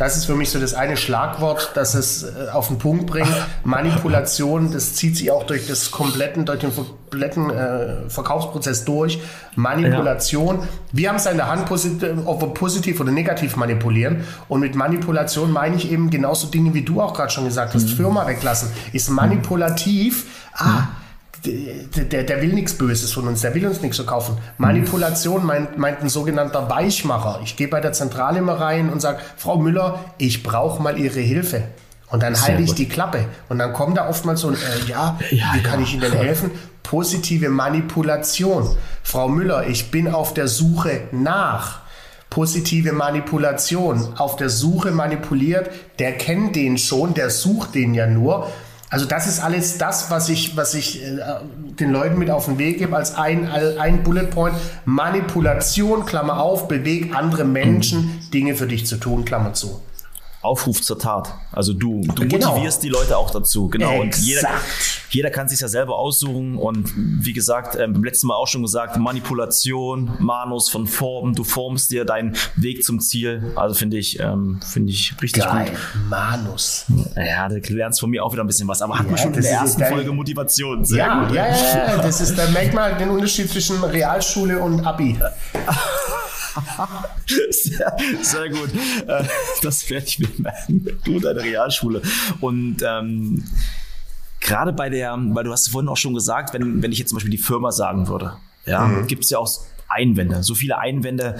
Das 0.00 0.16
ist 0.16 0.24
für 0.24 0.34
mich 0.34 0.48
so 0.48 0.58
das 0.58 0.72
eine 0.72 0.96
Schlagwort, 0.96 1.72
das 1.74 1.92
es 1.94 2.22
äh, 2.22 2.48
auf 2.50 2.68
den 2.68 2.78
Punkt 2.78 3.06
bringt. 3.06 3.28
Manipulation, 3.64 4.72
das 4.72 4.94
zieht 4.94 5.14
sich 5.14 5.30
auch 5.30 5.44
durch 5.44 5.68
das 5.68 5.90
kompletten, 5.90 6.46
durch 6.46 6.60
den 6.60 6.74
kompletten 6.74 7.50
äh, 7.50 8.08
Verkaufsprozess 8.08 8.86
durch. 8.86 9.20
Manipulation. 9.56 10.60
Ja. 10.60 10.68
Wir 10.92 11.08
haben 11.10 11.16
es 11.16 11.26
in 11.26 11.36
der 11.36 11.48
Hand, 11.48 11.66
positiv, 11.66 12.08
ob 12.24 12.40
wir 12.40 12.48
positiv 12.48 12.98
oder 12.98 13.12
negativ 13.12 13.56
manipulieren. 13.56 14.24
Und 14.48 14.60
mit 14.60 14.74
Manipulation 14.74 15.52
meine 15.52 15.76
ich 15.76 15.92
eben 15.92 16.08
genauso 16.08 16.46
Dinge, 16.46 16.72
wie 16.72 16.80
du 16.80 17.02
auch 17.02 17.12
gerade 17.12 17.30
schon 17.30 17.44
gesagt 17.44 17.74
hast. 17.74 17.82
Mhm. 17.82 17.96
Firma 17.96 18.26
weglassen 18.26 18.70
ist 18.94 19.10
manipulativ. 19.10 20.24
Ah, 20.54 20.64
mhm 20.64 20.70
der, 20.72 20.99
der, 21.44 22.22
der 22.24 22.42
will 22.42 22.52
nichts 22.52 22.74
Böses 22.74 23.12
von 23.12 23.26
uns, 23.26 23.40
der 23.40 23.54
will 23.54 23.66
uns 23.66 23.80
nichts 23.80 23.96
verkaufen. 23.96 24.36
Manipulation 24.58 25.44
meint, 25.44 25.78
meint 25.78 26.00
ein 26.00 26.08
sogenannter 26.08 26.68
Weichmacher. 26.68 27.40
Ich 27.42 27.56
gehe 27.56 27.68
bei 27.68 27.80
der 27.80 27.92
Zentrale 27.92 28.38
immer 28.38 28.60
rein 28.60 28.90
und 28.90 29.00
sage, 29.00 29.20
Frau 29.36 29.56
Müller, 29.56 30.04
ich 30.18 30.42
brauche 30.42 30.82
mal 30.82 30.98
Ihre 30.98 31.20
Hilfe. 31.20 31.64
Und 32.10 32.22
dann 32.22 32.40
halte 32.40 32.62
ich 32.62 32.74
die 32.74 32.88
Klappe. 32.88 33.24
Und 33.48 33.58
dann 33.58 33.72
kommt 33.72 33.96
da 33.96 34.08
oftmals 34.08 34.40
so 34.40 34.48
ein, 34.48 34.54
äh, 34.54 34.90
ja, 34.90 35.18
ja, 35.30 35.52
wie 35.54 35.62
kann 35.62 35.80
ja. 35.80 35.86
ich 35.86 35.92
Ihnen 35.92 36.02
denn 36.02 36.12
helfen? 36.12 36.50
Positive 36.82 37.48
Manipulation. 37.48 38.76
Frau 39.02 39.28
Müller, 39.28 39.68
ich 39.68 39.90
bin 39.90 40.08
auf 40.08 40.34
der 40.34 40.48
Suche 40.48 41.02
nach. 41.12 41.80
Positive 42.28 42.92
Manipulation. 42.92 44.14
Auf 44.18 44.36
der 44.36 44.50
Suche 44.50 44.90
manipuliert, 44.90 45.70
der 45.98 46.12
kennt 46.12 46.56
den 46.56 46.78
schon, 46.78 47.14
der 47.14 47.30
sucht 47.30 47.74
den 47.74 47.94
ja 47.94 48.06
nur. 48.06 48.48
Also 48.90 49.06
das 49.06 49.28
ist 49.28 49.42
alles 49.42 49.78
das, 49.78 50.10
was 50.10 50.28
ich, 50.28 50.56
was 50.56 50.74
ich 50.74 51.02
äh, 51.02 51.18
den 51.78 51.92
Leuten 51.92 52.18
mit 52.18 52.28
auf 52.28 52.46
den 52.46 52.58
Weg 52.58 52.78
gebe 52.78 52.96
als 52.96 53.14
ein, 53.14 53.48
ein 53.48 54.02
Bullet 54.02 54.26
Point. 54.26 54.56
Manipulation, 54.84 56.04
Klammer 56.04 56.40
auf, 56.40 56.66
beweg 56.66 57.14
andere 57.14 57.44
Menschen, 57.44 58.20
Dinge 58.34 58.56
für 58.56 58.66
dich 58.66 58.86
zu 58.86 58.96
tun, 58.96 59.24
Klammer 59.24 59.54
zu. 59.54 59.80
Aufruf 60.42 60.80
zur 60.80 60.98
Tat. 60.98 61.34
Also 61.52 61.74
du, 61.74 62.00
du 62.00 62.26
genau. 62.26 62.50
motivierst 62.50 62.82
die 62.82 62.88
Leute 62.88 63.18
auch 63.18 63.30
dazu. 63.30 63.68
Genau. 63.68 64.02
Exakt. 64.02 64.16
Und 64.16 64.26
jeder, 64.26 64.48
jeder 65.10 65.30
kann 65.30 65.48
sich 65.50 65.60
ja 65.60 65.68
selber 65.68 65.98
aussuchen. 65.98 66.56
Und 66.56 66.90
wie 66.96 67.34
gesagt, 67.34 67.76
ähm, 67.78 67.92
beim 67.92 68.04
letzten 68.04 68.26
Mal 68.26 68.36
auch 68.36 68.46
schon 68.46 68.62
gesagt, 68.62 68.96
Manipulation, 68.96 70.12
Manus 70.18 70.70
von 70.70 70.86
Formen, 70.86 71.34
du 71.34 71.44
formst 71.44 71.90
dir 71.90 72.06
deinen 72.06 72.36
Weg 72.56 72.84
zum 72.84 73.00
Ziel. 73.00 73.52
Also 73.54 73.74
finde 73.74 73.98
ich, 73.98 74.18
ähm, 74.18 74.60
finde 74.66 74.92
ich 74.92 75.14
richtig 75.20 75.44
Geil. 75.44 75.70
gut. 75.70 75.78
Manus. 76.08 76.86
Ja, 77.16 77.48
du 77.48 77.58
lernst 77.74 78.00
von 78.00 78.08
mir 78.08 78.24
auch 78.24 78.32
wieder 78.32 78.42
ein 78.42 78.46
bisschen 78.46 78.66
was. 78.66 78.80
Aber 78.80 78.98
hat 78.98 79.04
ja, 79.04 79.10
man 79.10 79.18
schon 79.18 79.34
in 79.34 79.42
der 79.42 79.52
ersten 79.52 79.84
Folge 79.84 80.10
Motivation. 80.10 80.86
Sehr 80.86 80.98
ja, 80.98 81.24
gut. 81.24 81.34
Ja, 81.34 81.48
ja, 81.48 81.86
ja. 81.88 81.96
Das 81.98 82.20
ist, 82.22 82.38
da 82.38 82.48
merkt 82.48 82.72
man 82.72 82.96
den 82.96 83.10
Unterschied 83.10 83.50
zwischen 83.50 83.84
Realschule 83.84 84.58
und 84.58 84.86
Abi. 84.86 85.18
sehr, 87.50 87.96
sehr, 88.22 88.48
gut. 88.48 88.70
Äh, 89.06 89.24
das 89.62 89.88
werde 89.90 90.06
ich 90.06 90.18
mir 90.18 90.28
merken. 90.38 90.98
Du, 91.04 91.20
deine 91.20 91.42
Realschule. 91.42 92.02
Und 92.40 92.82
ähm, 92.82 93.44
gerade 94.40 94.72
bei 94.72 94.88
der, 94.88 95.16
weil 95.18 95.44
du 95.44 95.52
hast 95.52 95.68
vorhin 95.68 95.88
auch 95.88 95.96
schon 95.96 96.14
gesagt, 96.14 96.54
wenn, 96.54 96.82
wenn 96.82 96.92
ich 96.92 96.98
jetzt 96.98 97.10
zum 97.10 97.16
Beispiel 97.16 97.30
die 97.30 97.38
Firma 97.38 97.72
sagen 97.72 98.08
würde, 98.08 98.36
ja, 98.66 98.84
mhm. 98.84 99.06
gibt 99.06 99.24
es 99.24 99.30
ja 99.30 99.38
auch 99.38 99.50
Einwände. 99.88 100.42
So 100.42 100.54
viele 100.54 100.78
Einwände 100.78 101.36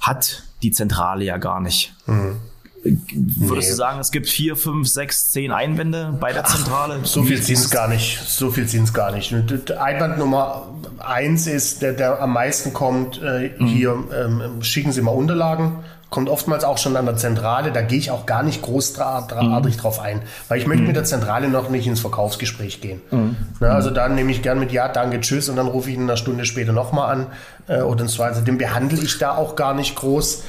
hat 0.00 0.44
die 0.62 0.70
Zentrale 0.70 1.24
ja 1.24 1.38
gar 1.38 1.60
nicht. 1.60 1.94
Mhm. 2.06 2.36
Würdest 2.84 3.68
nee. 3.68 3.72
du 3.72 3.76
sagen, 3.76 3.98
es 4.00 4.10
gibt 4.10 4.28
vier, 4.28 4.56
fünf, 4.56 4.88
sechs, 4.88 5.30
zehn 5.30 5.52
Einwände 5.52 6.16
bei 6.20 6.32
der 6.32 6.44
Zentrale? 6.44 7.00
Ach, 7.02 7.06
so 7.06 7.22
viel 7.22 7.40
sind 7.40 7.58
es 7.58 7.70
gar 7.70 7.88
nicht. 7.88 8.20
So 8.26 8.50
viel 8.50 8.68
sind 8.68 8.84
es 8.84 8.92
gar 8.92 9.10
nicht. 9.12 9.32
Einwand 9.72 10.18
Nummer 10.18 10.68
eins 10.98 11.46
ist, 11.46 11.82
der, 11.82 11.94
der 11.94 12.20
am 12.20 12.32
meisten 12.32 12.72
kommt, 12.72 13.22
äh, 13.22 13.50
mhm. 13.58 13.66
hier 13.66 14.04
ähm, 14.14 14.62
schicken 14.62 14.92
Sie 14.92 15.00
mal 15.00 15.12
Unterlagen 15.12 15.84
kommt 16.14 16.28
oftmals 16.28 16.62
auch 16.62 16.78
schon 16.78 16.96
an 16.96 17.06
der 17.06 17.16
Zentrale. 17.16 17.72
Da 17.72 17.82
gehe 17.82 17.98
ich 17.98 18.12
auch 18.12 18.24
gar 18.24 18.44
nicht 18.44 18.62
großartig 18.62 19.36
mhm. 19.74 19.76
drauf 19.80 19.98
ein, 19.98 20.22
weil 20.46 20.60
ich 20.60 20.66
möchte 20.68 20.82
mhm. 20.82 20.86
mit 20.86 20.96
der 20.96 21.02
Zentrale 21.02 21.48
noch 21.48 21.70
nicht 21.70 21.88
ins 21.88 21.98
Verkaufsgespräch 21.98 22.80
gehen. 22.80 23.00
Mhm. 23.10 23.36
Na, 23.58 23.70
also 23.70 23.90
dann 23.90 24.14
nehme 24.14 24.30
ich 24.30 24.40
gern 24.40 24.60
mit 24.60 24.70
Ja, 24.70 24.86
danke, 24.86 25.20
tschüss 25.20 25.48
und 25.48 25.56
dann 25.56 25.66
rufe 25.66 25.90
ich 25.90 25.96
ihn 25.96 26.02
eine 26.02 26.16
Stunde 26.16 26.44
später 26.44 26.72
nochmal 26.72 27.10
an 27.10 27.26
äh, 27.66 27.80
oder 27.82 28.06
so. 28.06 28.22
Also 28.22 28.42
den 28.42 28.58
behandle 28.58 29.02
ich 29.02 29.18
da 29.18 29.36
auch 29.36 29.56
gar 29.56 29.74
nicht 29.74 29.96
groß. 29.96 30.44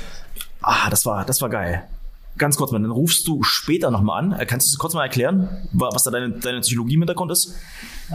Ah, 0.62 0.92
das 0.92 1.04
war, 1.08 1.26
das 1.26 1.42
war 1.42 1.50
geil. 1.50 1.82
Ganz 2.38 2.58
kurz 2.58 2.72
mal, 2.72 2.82
dann 2.82 2.92
rufst 2.92 3.28
du 3.28 3.44
später 3.44 3.92
nochmal 3.92 4.22
an. 4.22 4.32
Äh, 4.34 4.46
kannst 4.46 4.68
du 4.68 4.74
es 4.74 4.78
kurz 4.78 4.94
mal 4.94 5.04
erklären, 5.04 5.48
was 5.72 6.04
da 6.04 6.12
deine, 6.12 6.32
deine 6.32 6.60
Psychologie 6.62 6.96
im 6.96 7.02
Hintergrund 7.02 7.32
ist? 7.32 7.56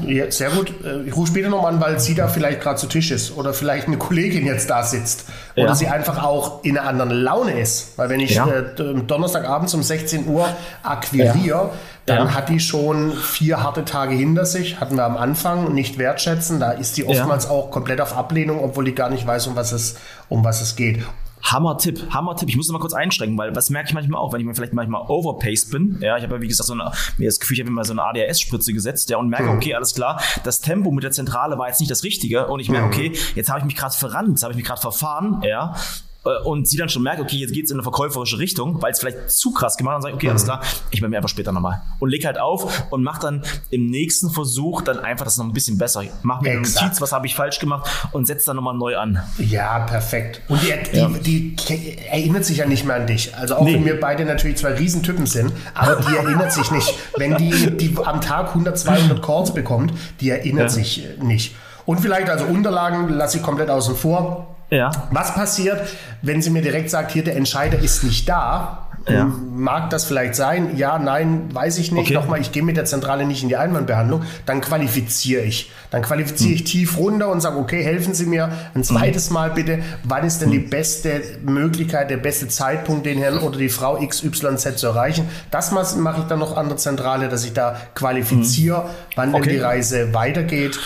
Ja, 0.07 0.31
sehr 0.31 0.51
gut. 0.51 0.73
Äh, 0.85 1.03
ich 1.05 1.17
rufe 1.17 1.29
später 1.29 1.49
nochmal 1.49 1.73
an, 1.73 1.81
weil 1.81 1.99
sie 2.01 2.15
da 2.15 2.29
vielleicht 2.29 2.61
gerade 2.61 2.79
zu 2.79 2.87
Tisch 2.87 3.11
ist 3.11 3.37
oder 3.37 3.55
vielleicht 3.55 3.87
eine 3.87 3.97
Kollegin 3.97 4.45
jetzt 4.45 4.69
da 4.69 4.83
sitzt 4.83 5.27
oder 5.57 5.69
ja. 5.69 5.75
sie 5.75 5.89
einfach 5.89 6.23
auch 6.23 6.63
in 6.65 6.77
einer 6.77 6.89
anderen 6.89 7.11
Laune 7.11 7.59
ist. 7.59 7.97
Weil 7.97 8.11
wenn 8.11 8.21
ich 8.21 8.35
ja. 8.35 8.47
äh, 8.47 8.75
Donnerstagabends 8.77 9.73
um 9.75 9.83
16 9.83 10.29
Uhr 10.29 10.49
akquiriere, 10.83 11.71
dann 12.07 12.35
hat 12.35 12.49
die 12.49 12.61
schon 12.61 13.13
vier 13.13 13.63
harte 13.63 13.85
Tage 13.85 14.15
hinter 14.15 14.45
sich. 14.45 14.81
Hatten 14.81 14.97
wir 14.97 15.05
am 15.05 15.17
Anfang 15.17 15.73
nicht 15.75 15.97
wertschätzen. 15.97 16.59
Da 16.61 16.73
ist 16.73 16.97
die 16.97 17.05
oftmals 17.07 17.49
auch 17.49 17.71
komplett 17.71 18.01
auf 18.01 18.17
Ablehnung, 18.17 18.63
obwohl 18.63 18.85
die 18.85 18.95
gar 18.95 19.11
nicht 19.11 19.27
weiß, 19.27 19.47
um 19.47 19.57
was 19.57 19.73
es, 19.73 19.97
um 20.29 20.45
was 20.45 20.61
es 20.61 20.77
geht. 20.77 21.05
Hammer-Tipp, 21.43 22.09
Hammer-Tipp. 22.11 22.49
Ich 22.49 22.57
muss 22.57 22.69
mal 22.69 22.79
kurz 22.79 22.93
einschränken, 22.93 23.39
weil 23.39 23.55
was 23.55 23.71
merke 23.71 23.89
ich 23.89 23.95
manchmal 23.95 24.21
auch, 24.21 24.33
wenn 24.33 24.41
ich 24.41 24.47
mir 24.47 24.55
vielleicht 24.55 24.73
manchmal 24.73 25.03
overpaced 25.09 25.71
bin. 25.71 25.99
Ja, 26.01 26.17
ich 26.17 26.23
habe 26.23 26.37
ja 26.37 26.41
wie 26.41 26.49
gesagt 26.49 26.67
so 26.67 26.73
eine, 26.73 26.93
mir 27.19 27.27
das 27.27 27.41
Gefühl, 27.41 27.57
ich 27.57 27.61
habe 27.61 27.71
mir 27.71 27.77
mal 27.77 27.85
so 27.85 27.93
eine 27.93 28.03
ADHS-Spritze 28.03 28.73
gesetzt, 28.73 29.11
ja, 29.11 29.17
und 29.19 29.29
merke, 29.29 29.45
mhm. 29.45 29.57
okay, 29.57 29.75
alles 29.75 29.95
klar, 29.95 30.23
das 30.45 30.61
Tempo 30.61 30.91
mit 30.91 31.05
der 31.05 31.11
Zentrale 31.11 31.59
war 31.59 31.69
jetzt 31.69 31.81
nicht 31.81 31.91
das 31.91 32.05
Richtige 32.05 32.47
und 32.47 32.61
ich 32.61 32.69
merke, 32.69 32.87
mhm. 32.87 32.93
okay, 32.93 33.13
jetzt 33.35 33.49
habe 33.49 33.61
ich 33.61 33.65
mich 33.65 33.77
gerade 33.77 33.95
verrannt, 33.95 34.31
jetzt 34.31 34.43
habe 34.43 34.53
ich 34.53 34.57
mich 34.57 34.67
gerade 34.67 34.81
verfahren, 34.81 35.43
ja, 35.45 35.75
und 36.23 36.69
sie 36.69 36.77
dann 36.77 36.89
schon 36.89 37.03
merkt, 37.03 37.21
okay, 37.21 37.37
jetzt 37.37 37.53
geht's 37.53 37.71
in 37.71 37.77
eine 37.77 37.83
verkäuferische 37.83 38.39
Richtung, 38.39 38.83
weil 38.83 38.93
es 38.93 39.01
vielleicht 39.01 39.31
zu 39.31 39.53
krass 39.53 39.77
gemacht 39.77 39.95
hat 39.95 39.97
und 39.97 40.03
sagt, 40.03 40.15
okay, 40.17 40.29
alles 40.29 40.43
mhm. 40.43 40.47
klar, 40.47 40.63
ich 40.91 41.01
melde 41.01 41.11
mir 41.11 41.17
einfach 41.17 41.31
später 41.31 41.53
nochmal. 41.53 41.81
Und 41.99 42.11
leg 42.11 42.25
halt 42.27 42.39
auf 42.39 42.85
und 42.91 43.03
mach 43.03 43.19
dann 43.19 43.43
im 43.71 43.87
nächsten 43.87 44.31
Versuch 44.31 44.83
dann 44.83 44.99
einfach 44.99 45.25
das 45.25 45.39
noch 45.39 45.47
ein 45.47 45.53
bisschen 45.53 45.79
besser. 45.79 46.03
Mach 46.23 46.43
mir 46.43 46.51
eine 46.51 46.61
Notiz, 46.61 47.01
was 47.01 47.13
habe 47.13 47.27
ich 47.27 47.35
falsch 47.35 47.59
gemacht 47.59 47.91
und 48.13 48.27
setz 48.27 48.45
dann 48.45 48.57
nochmal 48.57 48.75
neu 48.75 48.99
an. 48.99 49.23
Ja, 49.39 49.81
perfekt. 49.81 50.43
Und 50.49 50.61
die, 50.63 50.73
die, 50.93 50.99
ja. 50.99 51.09
die, 51.09 51.99
erinnert 52.11 52.45
sich 52.45 52.59
ja 52.59 52.67
nicht 52.67 52.85
mehr 52.85 52.97
an 52.97 53.07
dich. 53.07 53.35
Also 53.35 53.57
auch 53.57 53.65
nee. 53.65 53.75
wenn 53.75 53.85
wir 53.87 53.99
beide 53.99 54.25
natürlich 54.27 54.59
zwei 54.59 54.75
Riesentypen 54.75 55.27
sind, 55.27 55.53
aber 55.75 55.97
die 55.97 56.17
erinnert 56.17 56.53
sich 56.53 56.71
nicht. 56.71 56.95
Wenn 57.17 57.37
die, 57.37 57.77
die 57.77 57.97
am 58.05 58.21
Tag 58.21 58.49
100, 58.49 58.79
200 58.79 59.23
Calls 59.23 59.55
bekommt, 59.55 59.95
die 60.21 60.31
erinnert 60.31 60.65
ja. 60.65 60.69
sich 60.69 61.03
nicht. 61.23 61.55
Und 61.87 62.01
vielleicht 62.01 62.29
also 62.29 62.45
Unterlagen 62.45 63.09
lasse 63.09 63.39
ich 63.39 63.43
komplett 63.43 63.71
außen 63.71 63.97
vor 63.97 64.50
ja. 64.71 64.91
Was 65.11 65.35
passiert, 65.35 65.81
wenn 66.23 66.43
sie 66.43 66.51
mir 66.51 66.63
direkt 66.63 66.91
sagt, 66.91 67.11
hier 67.13 67.25
der 67.25 67.37
Entscheider 67.37 67.79
ist 67.79 68.05
nicht 68.05 68.29
da? 68.29 68.87
Ja. 69.09 69.25
Mag 69.25 69.91
das 69.91 70.05
vielleicht 70.05 70.35
sein? 70.35 70.77
Ja, 70.77 70.99
nein, 70.99 71.49
weiß 71.53 71.79
ich 71.79 71.91
nicht. 71.91 72.07
Okay. 72.07 72.15
Nochmal, 72.15 72.41
ich 72.41 72.53
gehe 72.53 72.63
mit 72.63 72.77
der 72.77 72.85
Zentrale 72.85 73.25
nicht 73.25 73.43
in 73.43 73.49
die 73.49 73.57
Einwandbehandlung. 73.57 74.23
Dann 74.47 74.61
qualifiziere 74.61 75.43
ich. 75.43 75.71
Dann 75.91 76.03
qualifiziere 76.03 76.51
hm. 76.51 76.57
ich 76.57 76.65
tief 76.65 76.99
runter 76.99 77.29
und 77.29 77.41
sage, 77.41 77.59
okay, 77.59 77.83
helfen 77.83 78.15
Sie 78.15 78.27
mir 78.27 78.51
ein 78.75 78.85
zweites 78.85 79.29
hm. 79.29 79.35
Mal 79.35 79.51
bitte. 79.51 79.81
Wann 80.05 80.25
ist 80.25 80.41
denn 80.43 80.53
hm. 80.53 80.61
die 80.61 80.67
beste 80.67 81.23
Möglichkeit, 81.43 82.11
der 82.11 82.19
beste 82.19 82.49
Zeitpunkt, 82.49 83.07
den 83.07 83.19
Herrn 83.19 83.39
oder 83.39 83.59
die 83.59 83.71
Frau 83.71 83.99
XYZ 84.07 84.77
zu 84.77 84.87
erreichen? 84.89 85.29
Das 85.51 85.73
mache 85.73 86.21
ich 86.21 86.27
dann 86.27 86.39
noch 86.39 86.57
an 86.57 86.69
der 86.69 86.77
Zentrale, 86.77 87.29
dass 87.29 87.45
ich 87.45 87.53
da 87.53 87.77
qualifiziere, 87.95 88.83
hm. 88.83 88.91
wann 89.17 89.35
okay. 89.35 89.45
denn 89.45 89.53
die 89.55 89.61
Reise 89.61 90.15
weitergeht. 90.15 90.79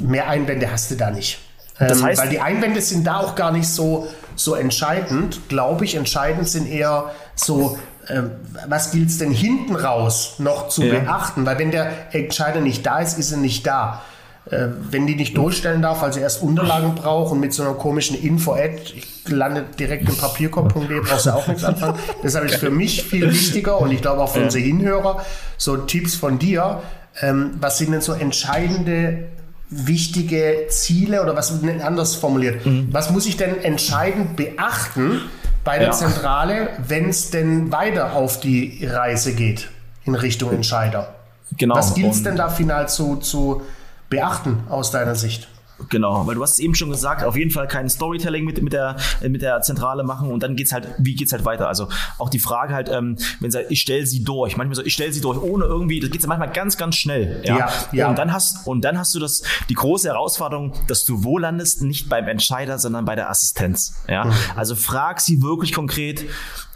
Mehr 0.00 0.28
Einwände 0.28 0.70
hast 0.72 0.90
du 0.90 0.94
da 0.94 1.10
nicht. 1.10 1.38
Das 1.78 1.98
ähm, 1.98 2.04
heißt, 2.04 2.22
weil 2.22 2.28
die 2.28 2.40
Einwände 2.40 2.80
sind 2.80 3.06
da 3.06 3.18
auch 3.18 3.34
gar 3.34 3.52
nicht 3.52 3.68
so, 3.68 4.08
so 4.34 4.54
entscheidend, 4.54 5.48
glaube 5.48 5.84
ich. 5.84 5.94
Entscheidend 5.94 6.48
sind 6.48 6.68
eher 6.68 7.12
so, 7.34 7.78
äh, 8.08 8.22
was 8.66 8.90
gilt 8.90 9.10
es 9.10 9.18
denn 9.18 9.30
hinten 9.30 9.76
raus 9.76 10.34
noch 10.38 10.68
zu 10.68 10.82
ja. 10.82 10.98
beachten? 10.98 11.46
Weil 11.46 11.58
wenn 11.58 11.70
der 11.70 12.14
Entscheider 12.14 12.60
nicht 12.60 12.84
da 12.84 12.98
ist, 12.98 13.18
ist 13.18 13.32
er 13.32 13.38
nicht 13.38 13.66
da. 13.66 14.02
Äh, 14.50 14.68
wenn 14.90 15.06
die 15.06 15.14
nicht 15.14 15.36
durchstellen 15.36 15.82
darf, 15.82 16.02
also 16.02 16.20
erst 16.20 16.42
Unterlagen 16.42 16.94
braucht 16.94 17.32
und 17.32 17.40
mit 17.40 17.52
so 17.52 17.62
einer 17.62 17.74
komischen 17.74 18.20
Info-Ad, 18.20 18.80
ich 18.94 19.28
lande 19.28 19.66
direkt 19.78 20.08
im 20.08 20.16
Papierkorb.de, 20.16 21.00
brauchst 21.00 21.26
du 21.26 21.30
auch 21.30 21.46
nichts 21.46 21.64
anfangen. 21.64 21.98
Deshalb 22.22 22.46
ist 22.46 22.56
für 22.56 22.70
mich 22.70 23.02
viel 23.02 23.30
wichtiger 23.30 23.78
und 23.78 23.90
ich 23.92 24.00
glaube 24.00 24.22
auch 24.22 24.30
für 24.30 24.38
ja. 24.38 24.44
unsere 24.46 24.64
Hinhörer 24.64 25.24
so 25.58 25.76
Tipps 25.76 26.14
von 26.14 26.38
dir. 26.38 26.82
Ähm, 27.20 27.50
was 27.60 27.78
sind 27.78 27.92
denn 27.92 28.00
so 28.00 28.12
entscheidende 28.12 29.28
wichtige 29.70 30.66
Ziele 30.68 31.22
oder 31.22 31.36
was 31.36 31.52
anders 31.82 32.14
formuliert. 32.14 32.64
Mhm. 32.64 32.88
Was 32.90 33.10
muss 33.10 33.26
ich 33.26 33.36
denn 33.36 33.62
entscheidend 33.62 34.36
beachten 34.36 35.22
bei 35.64 35.78
der 35.78 35.88
ja. 35.88 35.92
Zentrale, 35.92 36.70
wenn 36.86 37.08
es 37.08 37.30
denn 37.30 37.70
weiter 37.70 38.14
auf 38.14 38.40
die 38.40 38.86
Reise 38.86 39.34
geht 39.34 39.68
in 40.04 40.14
Richtung 40.14 40.52
Entscheider? 40.52 41.14
Genau. 41.56 41.74
Was 41.74 41.94
gilt 41.94 42.12
es 42.12 42.22
denn 42.22 42.36
da 42.36 42.48
final 42.48 42.88
zu, 42.88 43.16
zu 43.16 43.62
beachten 44.10 44.64
aus 44.68 44.90
deiner 44.90 45.14
Sicht? 45.14 45.48
Genau, 45.88 46.26
weil 46.26 46.34
du 46.34 46.42
hast 46.42 46.52
es 46.52 46.58
eben 46.58 46.74
schon 46.74 46.90
gesagt, 46.90 47.22
auf 47.22 47.36
jeden 47.36 47.50
Fall 47.50 47.68
kein 47.68 47.88
Storytelling 47.88 48.44
mit, 48.44 48.62
mit, 48.62 48.72
der, 48.72 48.96
mit 49.22 49.42
der 49.42 49.60
Zentrale 49.60 50.02
machen 50.02 50.30
und 50.30 50.42
dann 50.42 50.56
geht's 50.56 50.72
halt, 50.72 50.88
wie 50.98 51.14
geht's 51.14 51.32
halt 51.32 51.44
weiter? 51.44 51.68
Also 51.68 51.88
auch 52.18 52.30
die 52.30 52.40
Frage 52.40 52.74
halt, 52.74 52.88
ähm, 52.88 53.16
wenn 53.40 53.50
sie, 53.50 53.62
ich 53.68 53.80
stelle 53.80 54.04
sie 54.04 54.24
durch, 54.24 54.56
manchmal 54.56 54.74
so, 54.74 54.82
ich 54.82 54.94
stelle 54.94 55.12
sie 55.12 55.20
durch, 55.20 55.40
ohne 55.40 55.64
irgendwie, 55.64 56.00
das 56.00 56.10
geht 56.10 56.22
ja 56.22 56.28
manchmal 56.28 56.50
ganz, 56.50 56.76
ganz 56.76 56.96
schnell. 56.96 57.42
Ja? 57.44 57.58
ja, 57.58 57.70
ja. 57.92 58.08
Und 58.08 58.18
dann 58.18 58.32
hast, 58.32 58.66
und 58.66 58.84
dann 58.84 58.98
hast 58.98 59.14
du 59.14 59.20
das, 59.20 59.42
die 59.68 59.74
große 59.74 60.08
Herausforderung, 60.08 60.72
dass 60.88 61.04
du 61.04 61.22
wo 61.22 61.38
landest, 61.38 61.82
nicht 61.82 62.08
beim 62.08 62.26
Entscheider, 62.26 62.78
sondern 62.78 63.04
bei 63.04 63.14
der 63.14 63.30
Assistenz. 63.30 64.02
Ja? 64.08 64.24
Mhm. 64.24 64.32
Also 64.56 64.74
frag 64.74 65.20
sie 65.20 65.42
wirklich 65.42 65.72
konkret, 65.72 66.24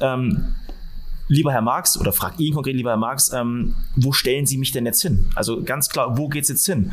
ähm, 0.01 0.55
lieber 1.29 1.53
Herr 1.53 1.63
Marx, 1.63 1.99
oder 1.99 2.13
frag 2.13 2.39
ihn 2.39 2.55
konkret, 2.55 2.77
lieber 2.77 2.91
Herr 2.91 2.97
Marx, 2.97 3.33
ähm, 3.33 3.75
wo 3.97 4.13
stellen 4.13 4.47
Sie 4.47 4.59
mich 4.59 4.71
denn 4.71 4.87
jetzt 4.87 5.03
hin? 5.03 5.27
Also 5.35 5.63
ganz 5.63 5.89
klar, 5.89 6.17
wo 6.17 6.29
geht's 6.29 6.49
jetzt 6.49 6.67
hin? 6.67 6.93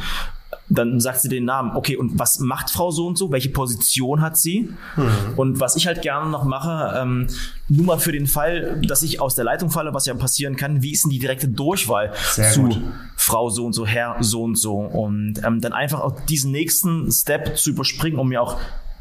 Dann 0.69 0.99
sagt 0.99 1.21
sie 1.21 1.29
den 1.29 1.45
Namen. 1.45 1.75
Okay, 1.75 1.95
und 1.97 2.17
was 2.19 2.39
macht 2.39 2.69
Frau 2.69 2.91
so 2.91 3.07
und 3.07 3.17
so? 3.17 3.31
Welche 3.31 3.49
Position 3.49 4.21
hat 4.21 4.37
sie? 4.37 4.69
Mhm. 4.95 5.09
Und 5.35 5.59
was 5.59 5.75
ich 5.75 5.87
halt 5.87 6.01
gerne 6.01 6.29
noch 6.29 6.43
mache, 6.43 6.97
ähm, 6.99 7.27
nur 7.67 7.85
mal 7.85 7.99
für 7.99 8.11
den 8.11 8.27
Fall, 8.27 8.79
dass 8.83 9.01
ich 9.01 9.19
aus 9.19 9.35
der 9.35 9.45
Leitung 9.45 9.71
falle, 9.71 9.93
was 9.93 10.05
ja 10.05 10.13
passieren 10.13 10.55
kann, 10.55 10.81
wie 10.81 10.91
ist 10.91 11.03
denn 11.03 11.11
die 11.11 11.19
direkte 11.19 11.47
Durchwahl 11.47 12.13
Sehr 12.31 12.51
zu 12.51 12.63
gut. 12.63 12.81
Frau 13.17 13.49
so 13.49 13.65
und 13.65 13.73
so, 13.73 13.85
Herr 13.85 14.17
so 14.19 14.43
und 14.43 14.55
so? 14.55 14.75
Und 14.77 15.43
ähm, 15.43 15.59
dann 15.59 15.73
einfach 15.73 16.01
auch 16.01 16.19
diesen 16.25 16.51
nächsten 16.51 17.11
Step 17.11 17.57
zu 17.57 17.71
überspringen, 17.71 18.19
um 18.19 18.29
mir 18.29 18.41
auch 18.41 18.57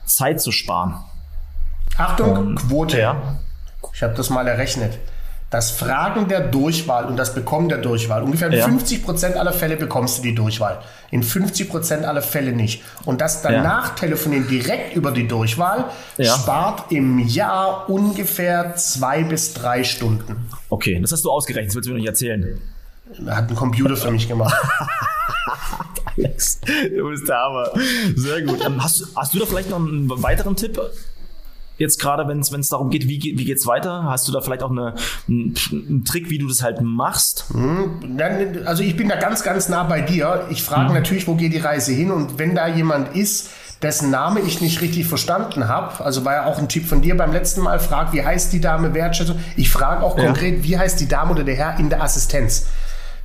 Zeit 0.07 0.41
zu 0.41 0.53
sparen. 0.53 0.95
Achtung, 1.97 2.37
und, 2.37 2.55
Quote. 2.57 2.99
Ja. 2.99 3.41
Ich 3.93 4.03
habe 4.03 4.15
das 4.15 4.31
mal 4.31 4.47
errechnet 4.47 4.99
das 5.51 5.71
Fragen 5.71 6.29
der 6.29 6.41
Durchwahl 6.41 7.07
und 7.07 7.17
das 7.17 7.35
Bekommen 7.35 7.71
der 7.71 7.79
Durchwahl. 7.79 8.23
Ungefähr 8.23 8.49
in 8.49 8.59
ja. 8.59 8.65
50 8.67 9.03
Prozent 9.03 9.37
aller 9.37 9.55
Fälle 9.55 9.77
bekommst 9.77 10.19
du 10.19 10.23
die 10.23 10.35
Durchwahl. 10.35 10.83
In 11.11 11.23
50 11.23 11.71
Prozent 11.71 12.05
aller 12.05 12.21
Fälle 12.21 12.53
nicht. 12.53 12.83
Und 13.07 13.23
das 13.23 13.41
danach 13.41 13.89
ja. 13.89 13.95
telefonieren 13.95 14.47
direkt 14.47 14.95
über 14.95 15.11
die 15.11 15.27
Durchwahl 15.27 15.87
ja. 16.19 16.37
spart 16.37 16.93
im 16.93 17.19
Jahr 17.19 17.89
ungefähr 17.89 18.77
zwei 18.77 19.23
bis 19.23 19.55
drei 19.55 19.85
Stunden. 19.85 20.51
Okay, 20.69 20.99
das 21.01 21.13
hast 21.13 21.25
du 21.25 21.31
ausgerechnet, 21.31 21.71
das 21.71 21.77
willst 21.77 21.89
du 21.89 21.93
mir 21.93 22.01
nicht 22.01 22.09
erzählen. 22.09 22.61
Hat 23.27 23.49
ein 23.49 23.57
Computer 23.57 23.97
für 23.97 24.11
mich 24.11 24.29
gemacht. 24.29 24.55
Alex, 26.19 26.61
du 26.97 27.09
bist 27.09 27.27
der 27.27 27.37
Hammer. 27.37 27.71
Sehr 28.17 28.43
gut. 28.43 28.63
Ähm, 28.67 28.83
hast, 28.83 29.07
hast 29.17 29.33
du 29.33 29.39
da 29.39 29.47
vielleicht 29.47 29.71
noch 29.71 29.79
einen 29.79 30.11
weiteren 30.23 30.57
Tipp? 30.57 30.79
Jetzt 31.79 32.01
gerade, 32.01 32.29
wenn 32.29 32.41
es 32.41 32.69
darum 32.69 32.91
geht, 32.91 33.09
wie, 33.09 33.35
wie 33.37 33.45
geht's 33.45 33.67
weiter? 33.67 34.05
Hast 34.05 34.29
du 34.29 34.33
da 34.33 34.41
vielleicht 34.41 34.63
auch 34.63 34.71
eine, 34.71 34.95
einen, 35.29 35.55
einen 35.71 36.05
Trick, 36.05 36.29
wie 36.29 36.39
du 36.39 36.49
das 36.49 36.63
halt 36.63 36.81
machst? 36.83 37.47
Hm, 37.53 38.19
also 38.67 38.83
ich 38.83 38.97
bin 38.97 39.09
da 39.09 39.17
ganz, 39.17 39.43
ganz 39.43 39.69
nah 39.69 39.85
bei 39.85 40.01
dir. 40.01 40.47
Ich 40.51 40.63
frage 40.63 40.91
mhm. 40.91 40.95
natürlich, 40.95 41.27
wo 41.27 41.35
geht 41.35 41.53
die 41.53 41.59
Reise 41.59 41.93
hin? 41.93 42.11
Und 42.11 42.39
wenn 42.39 42.55
da 42.55 42.67
jemand 42.67 43.17
ist, 43.17 43.51
dessen 43.81 44.11
Name 44.11 44.41
ich 44.41 44.61
nicht 44.61 44.81
richtig 44.81 45.07
verstanden 45.07 45.69
habe, 45.69 46.05
also 46.05 46.25
war 46.25 46.35
ja 46.35 46.47
auch 46.47 46.59
ein 46.59 46.69
Tipp 46.69 46.87
von 46.87 47.01
dir 47.01 47.17
beim 47.17 47.33
letzten 47.33 47.61
Mal, 47.63 47.79
frag, 47.79 48.13
wie 48.13 48.25
heißt 48.25 48.53
die 48.53 48.61
Dame 48.61 48.93
Wertschätzung? 48.93 49.39
Ich 49.57 49.71
frage 49.71 50.03
auch 50.03 50.17
konkret, 50.17 50.59
ja. 50.59 50.65
wie 50.65 50.79
heißt 50.79 51.01
die 51.01 51.09
Dame 51.09 51.31
oder 51.33 51.45
der 51.45 51.55
Herr 51.55 51.79
in 51.79 51.89
der 51.89 52.03
Assistenz? 52.03 52.67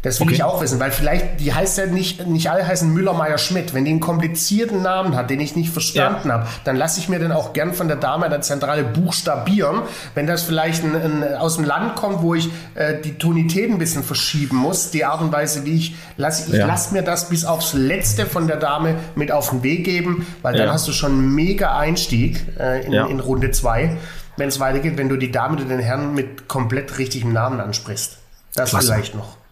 Das 0.04 0.20
will 0.20 0.28
okay. 0.28 0.36
ich 0.36 0.44
auch 0.44 0.62
wissen, 0.62 0.82
weil 0.82 0.92
vielleicht, 0.92 1.40
die 1.40 1.54
heißt 1.54 1.78
ja 1.78 1.86
nicht, 1.86 2.28
nicht 2.28 2.52
alle 2.52 2.68
heißen 2.68 2.94
Müller, 2.94 3.14
Meier, 3.14 3.38
Schmidt. 3.38 3.74
Wenn 3.74 3.86
die 3.86 3.92
einen 3.92 4.02
komplizierten 4.02 4.82
Namen 4.82 5.16
hat, 5.16 5.30
den 5.30 5.40
ich 5.40 5.56
nicht 5.56 5.72
verstanden 5.72 6.28
ja. 6.28 6.34
habe, 6.34 6.48
dann 6.66 6.76
lasse 6.76 7.00
ich 7.00 7.08
mir 7.08 7.20
den 7.20 7.32
auch 7.32 7.54
gern 7.54 7.74
von 7.74 7.88
der 7.88 7.96
Dame 7.96 8.26
in 8.26 8.32
der 8.32 8.42
Zentrale 8.42 8.84
buchstabieren. 8.84 9.84
Wenn 10.14 10.28
das 10.28 10.44
vielleicht 10.44 10.84
ein, 10.84 10.94
ein, 10.94 11.36
aus 11.36 11.56
dem 11.56 11.64
Land 11.64 11.96
kommt, 11.96 12.22
wo 12.22 12.36
ich 12.36 12.50
äh, 12.76 13.00
die 13.02 13.18
Tonität 13.18 13.72
ein 13.72 13.78
bisschen 13.78 14.04
verschieben 14.04 14.58
muss, 14.58 14.92
die 14.92 15.06
Art 15.06 15.22
und 15.22 15.32
Weise, 15.32 15.64
wie 15.64 15.78
ich 15.78 15.96
lasse, 16.18 16.52
ich 16.52 16.58
ja. 16.58 16.68
lasse 16.68 16.94
mir 16.94 17.02
das 17.02 17.30
bis 17.30 17.46
aufs 17.46 17.72
Letzte 17.72 18.26
von 18.26 18.48
der 18.48 18.58
Dame 18.58 18.98
mit 19.16 19.32
auf 19.32 19.52
den 19.52 19.64
Weg 19.64 19.86
geben, 19.86 20.28
weil 20.42 20.54
ja. 20.54 20.66
dann 20.66 20.74
hast 20.74 20.86
du 20.86 20.92
schon 20.92 21.14
einen 21.14 21.34
mega 21.34 21.78
Einstieg 21.78 22.46
äh, 22.60 22.86
in, 22.86 22.92
in 22.92 23.22
Runde 23.22 23.52
zwei, 23.52 23.96
wenn 24.36 24.50
es 24.50 24.60
weitergeht, 24.60 24.98
wenn 24.98 25.08
du 25.08 25.16
die 25.16 25.32
Dame 25.32 25.56
oder 25.56 25.64
den 25.64 25.80
Herrn 25.80 26.14
mit 26.14 26.50
komplett 26.50 26.98
richtigem 26.98 27.32
Namen 27.32 27.62
ansprichst. 27.62 28.18
Das 28.54 28.72
Klasse. 28.72 28.88
vielleicht 28.88 29.16
noch. 29.16 29.43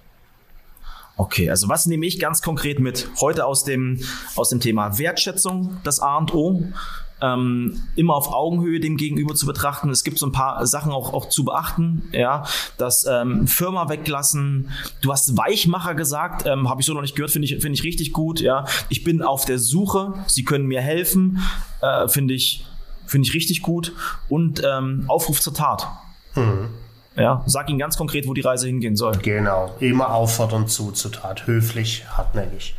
Okay, 1.22 1.51
also 1.51 1.70
was 1.70 1.86
nehme 1.86 2.08
ich 2.08 2.20
ganz 2.20 2.42
konkret 2.42 2.80
mit 2.80 3.08
heute 3.22 3.46
aus 3.46 3.63
dem, 3.63 4.00
aus 4.36 4.50
dem 4.50 4.60
Thema 4.60 4.98
Wertschätzung, 4.98 5.78
das 5.84 6.00
A 6.00 6.18
und 6.18 6.34
O? 6.34 6.63
ähm, 7.22 7.80
immer 7.96 8.16
auf 8.16 8.34
Augenhöhe 8.34 8.80
dem 8.80 8.98
Gegenüber 8.98 9.36
zu 9.36 9.46
betrachten. 9.46 9.92
Es 9.92 10.04
gibt 10.04 10.18
so 10.18 10.25
ein 10.25 10.32
paar 10.32 10.66
Sachen 10.66 10.92
auch, 10.92 11.13
auch 11.13 11.30
zu 11.30 11.46
beachten, 11.46 12.10
ja, 12.12 12.44
das 12.80 13.06
ähm, 13.08 13.46
Firma 13.46 13.88
weglassen. 13.88 14.72
Du 15.04 15.12
hast 15.12 15.38
Weichmacher 15.38 15.94
gesagt, 15.94 16.48
ähm, 16.48 16.68
habe 16.68 16.82
ich 16.82 16.88
so 16.88 16.96
noch 16.96 17.01
nicht 17.01 17.16
gehört, 17.16 17.30
finde 17.30 17.46
ich, 17.46 17.62
finde 17.62 17.74
ich 17.75 17.84
richtig 17.84 18.13
gut, 18.13 18.42
ja. 18.42 18.66
Ich 18.90 19.04
bin 19.04 19.22
auf 19.22 19.46
der 19.46 19.60
Suche, 19.60 20.16
sie 20.25 20.44
können 20.44 20.66
mir 20.66 20.82
helfen, 20.82 21.38
äh, 21.84 22.08
finde 22.08 22.34
ich, 22.34 22.66
finde 23.06 23.28
ich 23.28 23.36
richtig 23.36 23.62
gut. 23.62 23.94
Und 24.28 24.63
ähm, 24.66 25.06
Aufruf 25.08 25.40
zur 25.40 25.54
Tat. 25.54 25.88
Mhm. 26.34 26.70
Ja, 27.22 27.44
sag 27.46 27.70
ihnen 27.70 27.80
ganz 27.80 27.98
konkret, 27.98 28.28
wo 28.28 28.34
die 28.34 28.42
Reise 28.42 28.68
hingehen 28.68 28.96
soll. 28.96 29.18
Genau, 29.18 29.72
immer 29.80 30.13
auffordern 30.13 30.68
zu, 30.68 30.92
zur 30.92 31.12
Tat, 31.12 31.48
höflich, 31.48 32.06
hartnäckig. 32.18 32.75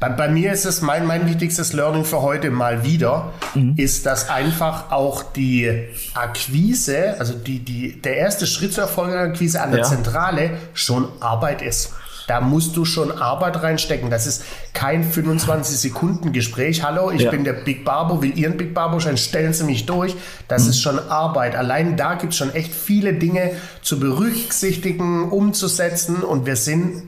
Bei, 0.00 0.08
bei, 0.08 0.28
mir 0.28 0.50
ist 0.50 0.64
es 0.64 0.80
mein, 0.80 1.06
mein 1.06 1.28
wichtigstes 1.28 1.74
Learning 1.74 2.06
für 2.06 2.22
heute 2.22 2.50
mal 2.50 2.84
wieder, 2.84 3.34
mhm. 3.54 3.74
ist, 3.76 4.06
dass 4.06 4.30
einfach 4.30 4.90
auch 4.90 5.22
die 5.22 5.88
Akquise, 6.14 7.16
also 7.18 7.34
die, 7.34 7.58
die, 7.58 8.00
der 8.00 8.16
erste 8.16 8.46
Schritt 8.46 8.72
zur 8.72 8.84
erfolgreichen 8.84 9.32
Akquise 9.32 9.60
an 9.60 9.72
der 9.72 9.80
ja. 9.80 9.86
Zentrale 9.86 10.52
schon 10.72 11.06
Arbeit 11.20 11.60
ist. 11.60 11.92
Da 12.30 12.40
musst 12.40 12.76
du 12.76 12.84
schon 12.84 13.10
Arbeit 13.10 13.60
reinstecken. 13.60 14.08
Das 14.08 14.24
ist 14.24 14.44
kein 14.72 15.02
25-Sekunden-Gespräch. 15.10 16.84
Hallo, 16.84 17.10
ich 17.10 17.22
ja. 17.22 17.30
bin 17.32 17.42
der 17.42 17.54
Big 17.54 17.84
Barbo, 17.84 18.22
will 18.22 18.38
Ihren 18.38 18.56
Big 18.56 18.72
Barbo 18.72 19.00
sein, 19.00 19.16
stellen 19.16 19.52
Sie 19.52 19.64
mich 19.64 19.84
durch. 19.84 20.14
Das 20.46 20.62
mhm. 20.62 20.70
ist 20.70 20.80
schon 20.80 20.98
Arbeit. 21.00 21.56
Allein 21.56 21.96
da 21.96 22.14
gibt 22.14 22.32
es 22.32 22.38
schon 22.38 22.54
echt 22.54 22.72
viele 22.72 23.14
Dinge 23.14 23.50
zu 23.82 23.98
berücksichtigen, 23.98 25.28
umzusetzen. 25.28 26.22
Und 26.22 26.46
wir 26.46 26.54
sind 26.54 27.02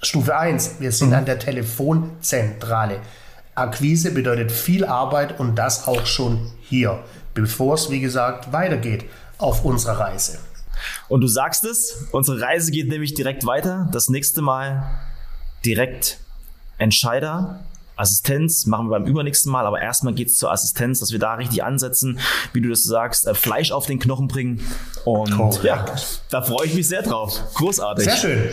Stufe 0.00 0.38
1, 0.38 0.76
wir 0.78 0.92
sind 0.92 1.08
mhm. 1.08 1.16
an 1.16 1.24
der 1.26 1.38
Telefonzentrale. 1.38 3.00
Akquise 3.54 4.10
bedeutet 4.10 4.52
viel 4.52 4.86
Arbeit 4.86 5.38
und 5.38 5.56
das 5.56 5.86
auch 5.86 6.06
schon 6.06 6.50
hier, 6.62 7.00
bevor 7.34 7.74
es, 7.74 7.90
wie 7.90 8.00
gesagt, 8.00 8.54
weitergeht 8.54 9.04
auf 9.36 9.66
unserer 9.66 10.00
Reise. 10.00 10.38
Und 11.08 11.20
du 11.20 11.26
sagst 11.26 11.64
es, 11.64 12.06
unsere 12.12 12.40
Reise 12.40 12.70
geht 12.70 12.88
nämlich 12.88 13.14
direkt 13.14 13.46
weiter. 13.46 13.88
Das 13.92 14.08
nächste 14.08 14.42
Mal 14.42 14.84
direkt 15.64 16.18
Entscheider, 16.78 17.64
Assistenz 17.96 18.66
machen 18.66 18.86
wir 18.86 18.98
beim 18.98 19.06
übernächsten 19.06 19.52
Mal, 19.52 19.66
aber 19.66 19.80
erstmal 19.80 20.14
geht 20.14 20.28
es 20.28 20.38
zur 20.38 20.50
Assistenz, 20.50 21.00
dass 21.00 21.12
wir 21.12 21.18
da 21.18 21.34
richtig 21.34 21.62
ansetzen, 21.62 22.18
wie 22.52 22.60
du 22.60 22.68
das 22.68 22.82
sagst, 22.82 23.26
äh, 23.26 23.34
Fleisch 23.34 23.70
auf 23.70 23.86
den 23.86 23.98
Knochen 23.98 24.28
bringen. 24.28 24.60
Und 25.04 25.30
Correct. 25.30 25.64
ja, 25.64 25.84
da 26.30 26.42
freue 26.42 26.66
ich 26.66 26.74
mich 26.74 26.88
sehr 26.88 27.02
drauf. 27.02 27.32
Großartig. 27.54 28.04
Sehr 28.04 28.16
schön. 28.16 28.50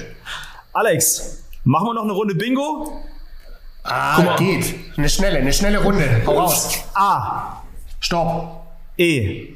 Alex, 0.74 1.44
machen 1.64 1.88
wir 1.88 1.94
noch 1.96 2.04
eine 2.04 2.14
Runde 2.14 2.36
Bingo? 2.36 3.02
Ah, 3.84 4.36
geht. 4.38 4.76
Eine 4.96 5.10
schnelle, 5.10 5.40
eine 5.40 5.52
schnelle 5.52 5.80
Runde. 5.80 6.22
Hau 6.26 6.40
raus. 6.40 6.78
A. 6.94 7.64
Stopp. 8.00 8.64
E. 8.98 9.56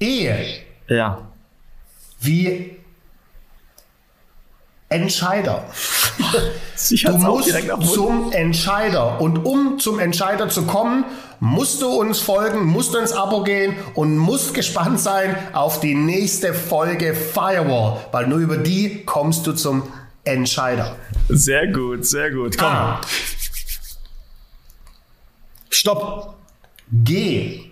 Ehe. 0.00 0.62
Ja 0.88 1.26
wie 2.20 2.76
Entscheider. 4.88 5.64
du 7.04 7.18
musst 7.18 7.52
zum 7.92 8.32
Entscheider. 8.32 9.20
Und 9.20 9.38
um 9.38 9.78
zum 9.80 9.98
Entscheider 9.98 10.48
zu 10.48 10.62
kommen, 10.64 11.04
musst 11.40 11.82
du 11.82 11.88
uns 11.88 12.20
folgen, 12.20 12.64
musst 12.64 12.94
du 12.94 12.98
ins 12.98 13.12
Abo 13.12 13.42
gehen 13.42 13.74
und 13.94 14.16
musst 14.16 14.54
gespannt 14.54 15.00
sein 15.00 15.36
auf 15.52 15.80
die 15.80 15.94
nächste 15.94 16.54
Folge 16.54 17.14
Firewall, 17.14 17.98
weil 18.12 18.28
nur 18.28 18.38
über 18.38 18.56
die 18.56 19.04
kommst 19.04 19.46
du 19.46 19.52
zum 19.52 19.82
Entscheider. 20.24 20.96
Sehr 21.28 21.66
gut, 21.68 22.06
sehr 22.06 22.30
gut. 22.30 22.56
Komm. 22.56 22.68
Ah. 22.68 23.00
Stopp. 25.70 26.34
Geh. 26.90 27.70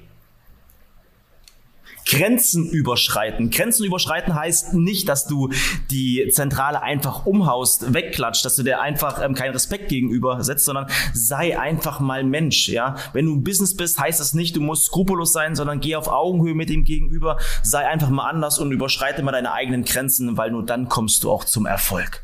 Grenzen 2.06 2.68
überschreiten. 2.68 3.50
Grenzen 3.50 3.84
überschreiten 3.84 4.34
heißt 4.34 4.75
nicht, 4.75 5.08
dass 5.08 5.26
du 5.26 5.50
die 5.90 6.28
Zentrale 6.32 6.82
einfach 6.82 7.26
umhaust, 7.26 7.94
wegklatscht, 7.94 8.44
dass 8.44 8.56
du 8.56 8.62
dir 8.62 8.80
einfach 8.80 9.23
ähm, 9.23 9.34
keinen 9.34 9.52
Respekt 9.52 9.88
gegenüber 9.88 10.42
setzt, 10.42 10.64
sondern 10.64 10.87
sei 11.12 11.58
einfach 11.58 12.00
mal 12.00 12.25
Mensch. 12.25 12.68
Ja, 12.68 12.96
wenn 13.12 13.26
du 13.26 13.34
ein 13.34 13.44
Business 13.44 13.76
bist, 13.76 13.99
heißt 13.99 14.20
das 14.20 14.34
nicht, 14.34 14.57
du 14.57 14.61
musst 14.61 14.87
skrupellos 14.87 15.33
sein, 15.33 15.57
sondern 15.57 15.81
geh 15.81 15.96
auf 15.96 16.09
Augenhöhe 16.09 16.55
mit 16.55 16.68
dem 16.68 16.85
Gegenüber, 16.85 17.38
sei 17.62 17.87
einfach 17.87 18.11
mal 18.11 18.28
anders 18.28 18.59
und 18.59 18.72
überschreite 18.72 19.22
mal 19.22 19.33
deine 19.33 19.52
eigenen 19.52 19.85
Grenzen, 19.85 20.37
weil 20.37 20.50
nur 20.50 20.64
dann 20.64 20.88
kommst 20.88 21.24
du 21.24 21.31
auch 21.31 21.44
zum 21.44 21.66
Erfolg. 21.66 22.22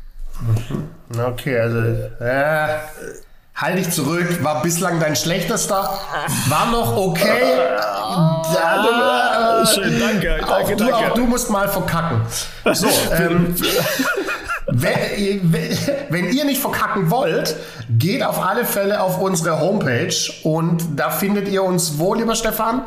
Okay, 1.17 1.57
also 1.59 1.79
äh, 2.19 2.79
Halt 3.61 3.77
dich 3.77 3.91
zurück, 3.91 4.43
war 4.43 4.63
bislang 4.63 4.99
dein 4.99 5.15
schlechtester, 5.15 5.99
war 6.47 6.71
noch 6.71 6.97
okay. 6.97 7.41
Da, 8.53 9.63
Schön, 9.65 9.97
danke, 9.99 10.27
danke, 10.39 10.51
auch 10.51 10.67
du, 10.67 10.75
danke. 10.75 10.95
Auch 10.95 11.13
du 11.13 11.25
musst 11.25 11.49
mal 11.49 11.69
verkacken. 11.69 12.21
So, 12.73 12.87
ähm, 13.17 13.55
wenn, 14.67 15.53
wenn 16.09 16.33
ihr 16.33 16.43
nicht 16.43 16.59
verkacken 16.59 17.09
wollt, 17.09 17.55
geht 17.89 18.23
auf 18.23 18.43
alle 18.43 18.65
Fälle 18.65 19.01
auf 19.01 19.19
unsere 19.19 19.59
Homepage 19.59 20.15
und 20.43 20.83
da 20.99 21.09
findet 21.09 21.47
ihr 21.47 21.63
uns 21.63 21.97
wo, 21.99 22.13
lieber 22.13 22.35
Stefan? 22.35 22.81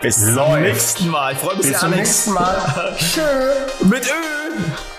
Bis 0.00 0.20
Läuft. 0.30 0.52
zum 0.52 0.62
nächsten 0.62 1.08
Mal. 1.08 1.32
Ich 1.32 1.38
freue 1.38 1.56
mich 1.56 1.58
Bis 1.58 1.66
sehr, 1.70 1.78
zum 1.78 1.90
nächsten 1.90 2.32
Mal. 2.32 2.96
Tschö. 2.98 3.22
Mit 3.84 4.04
Ö. 4.06 4.95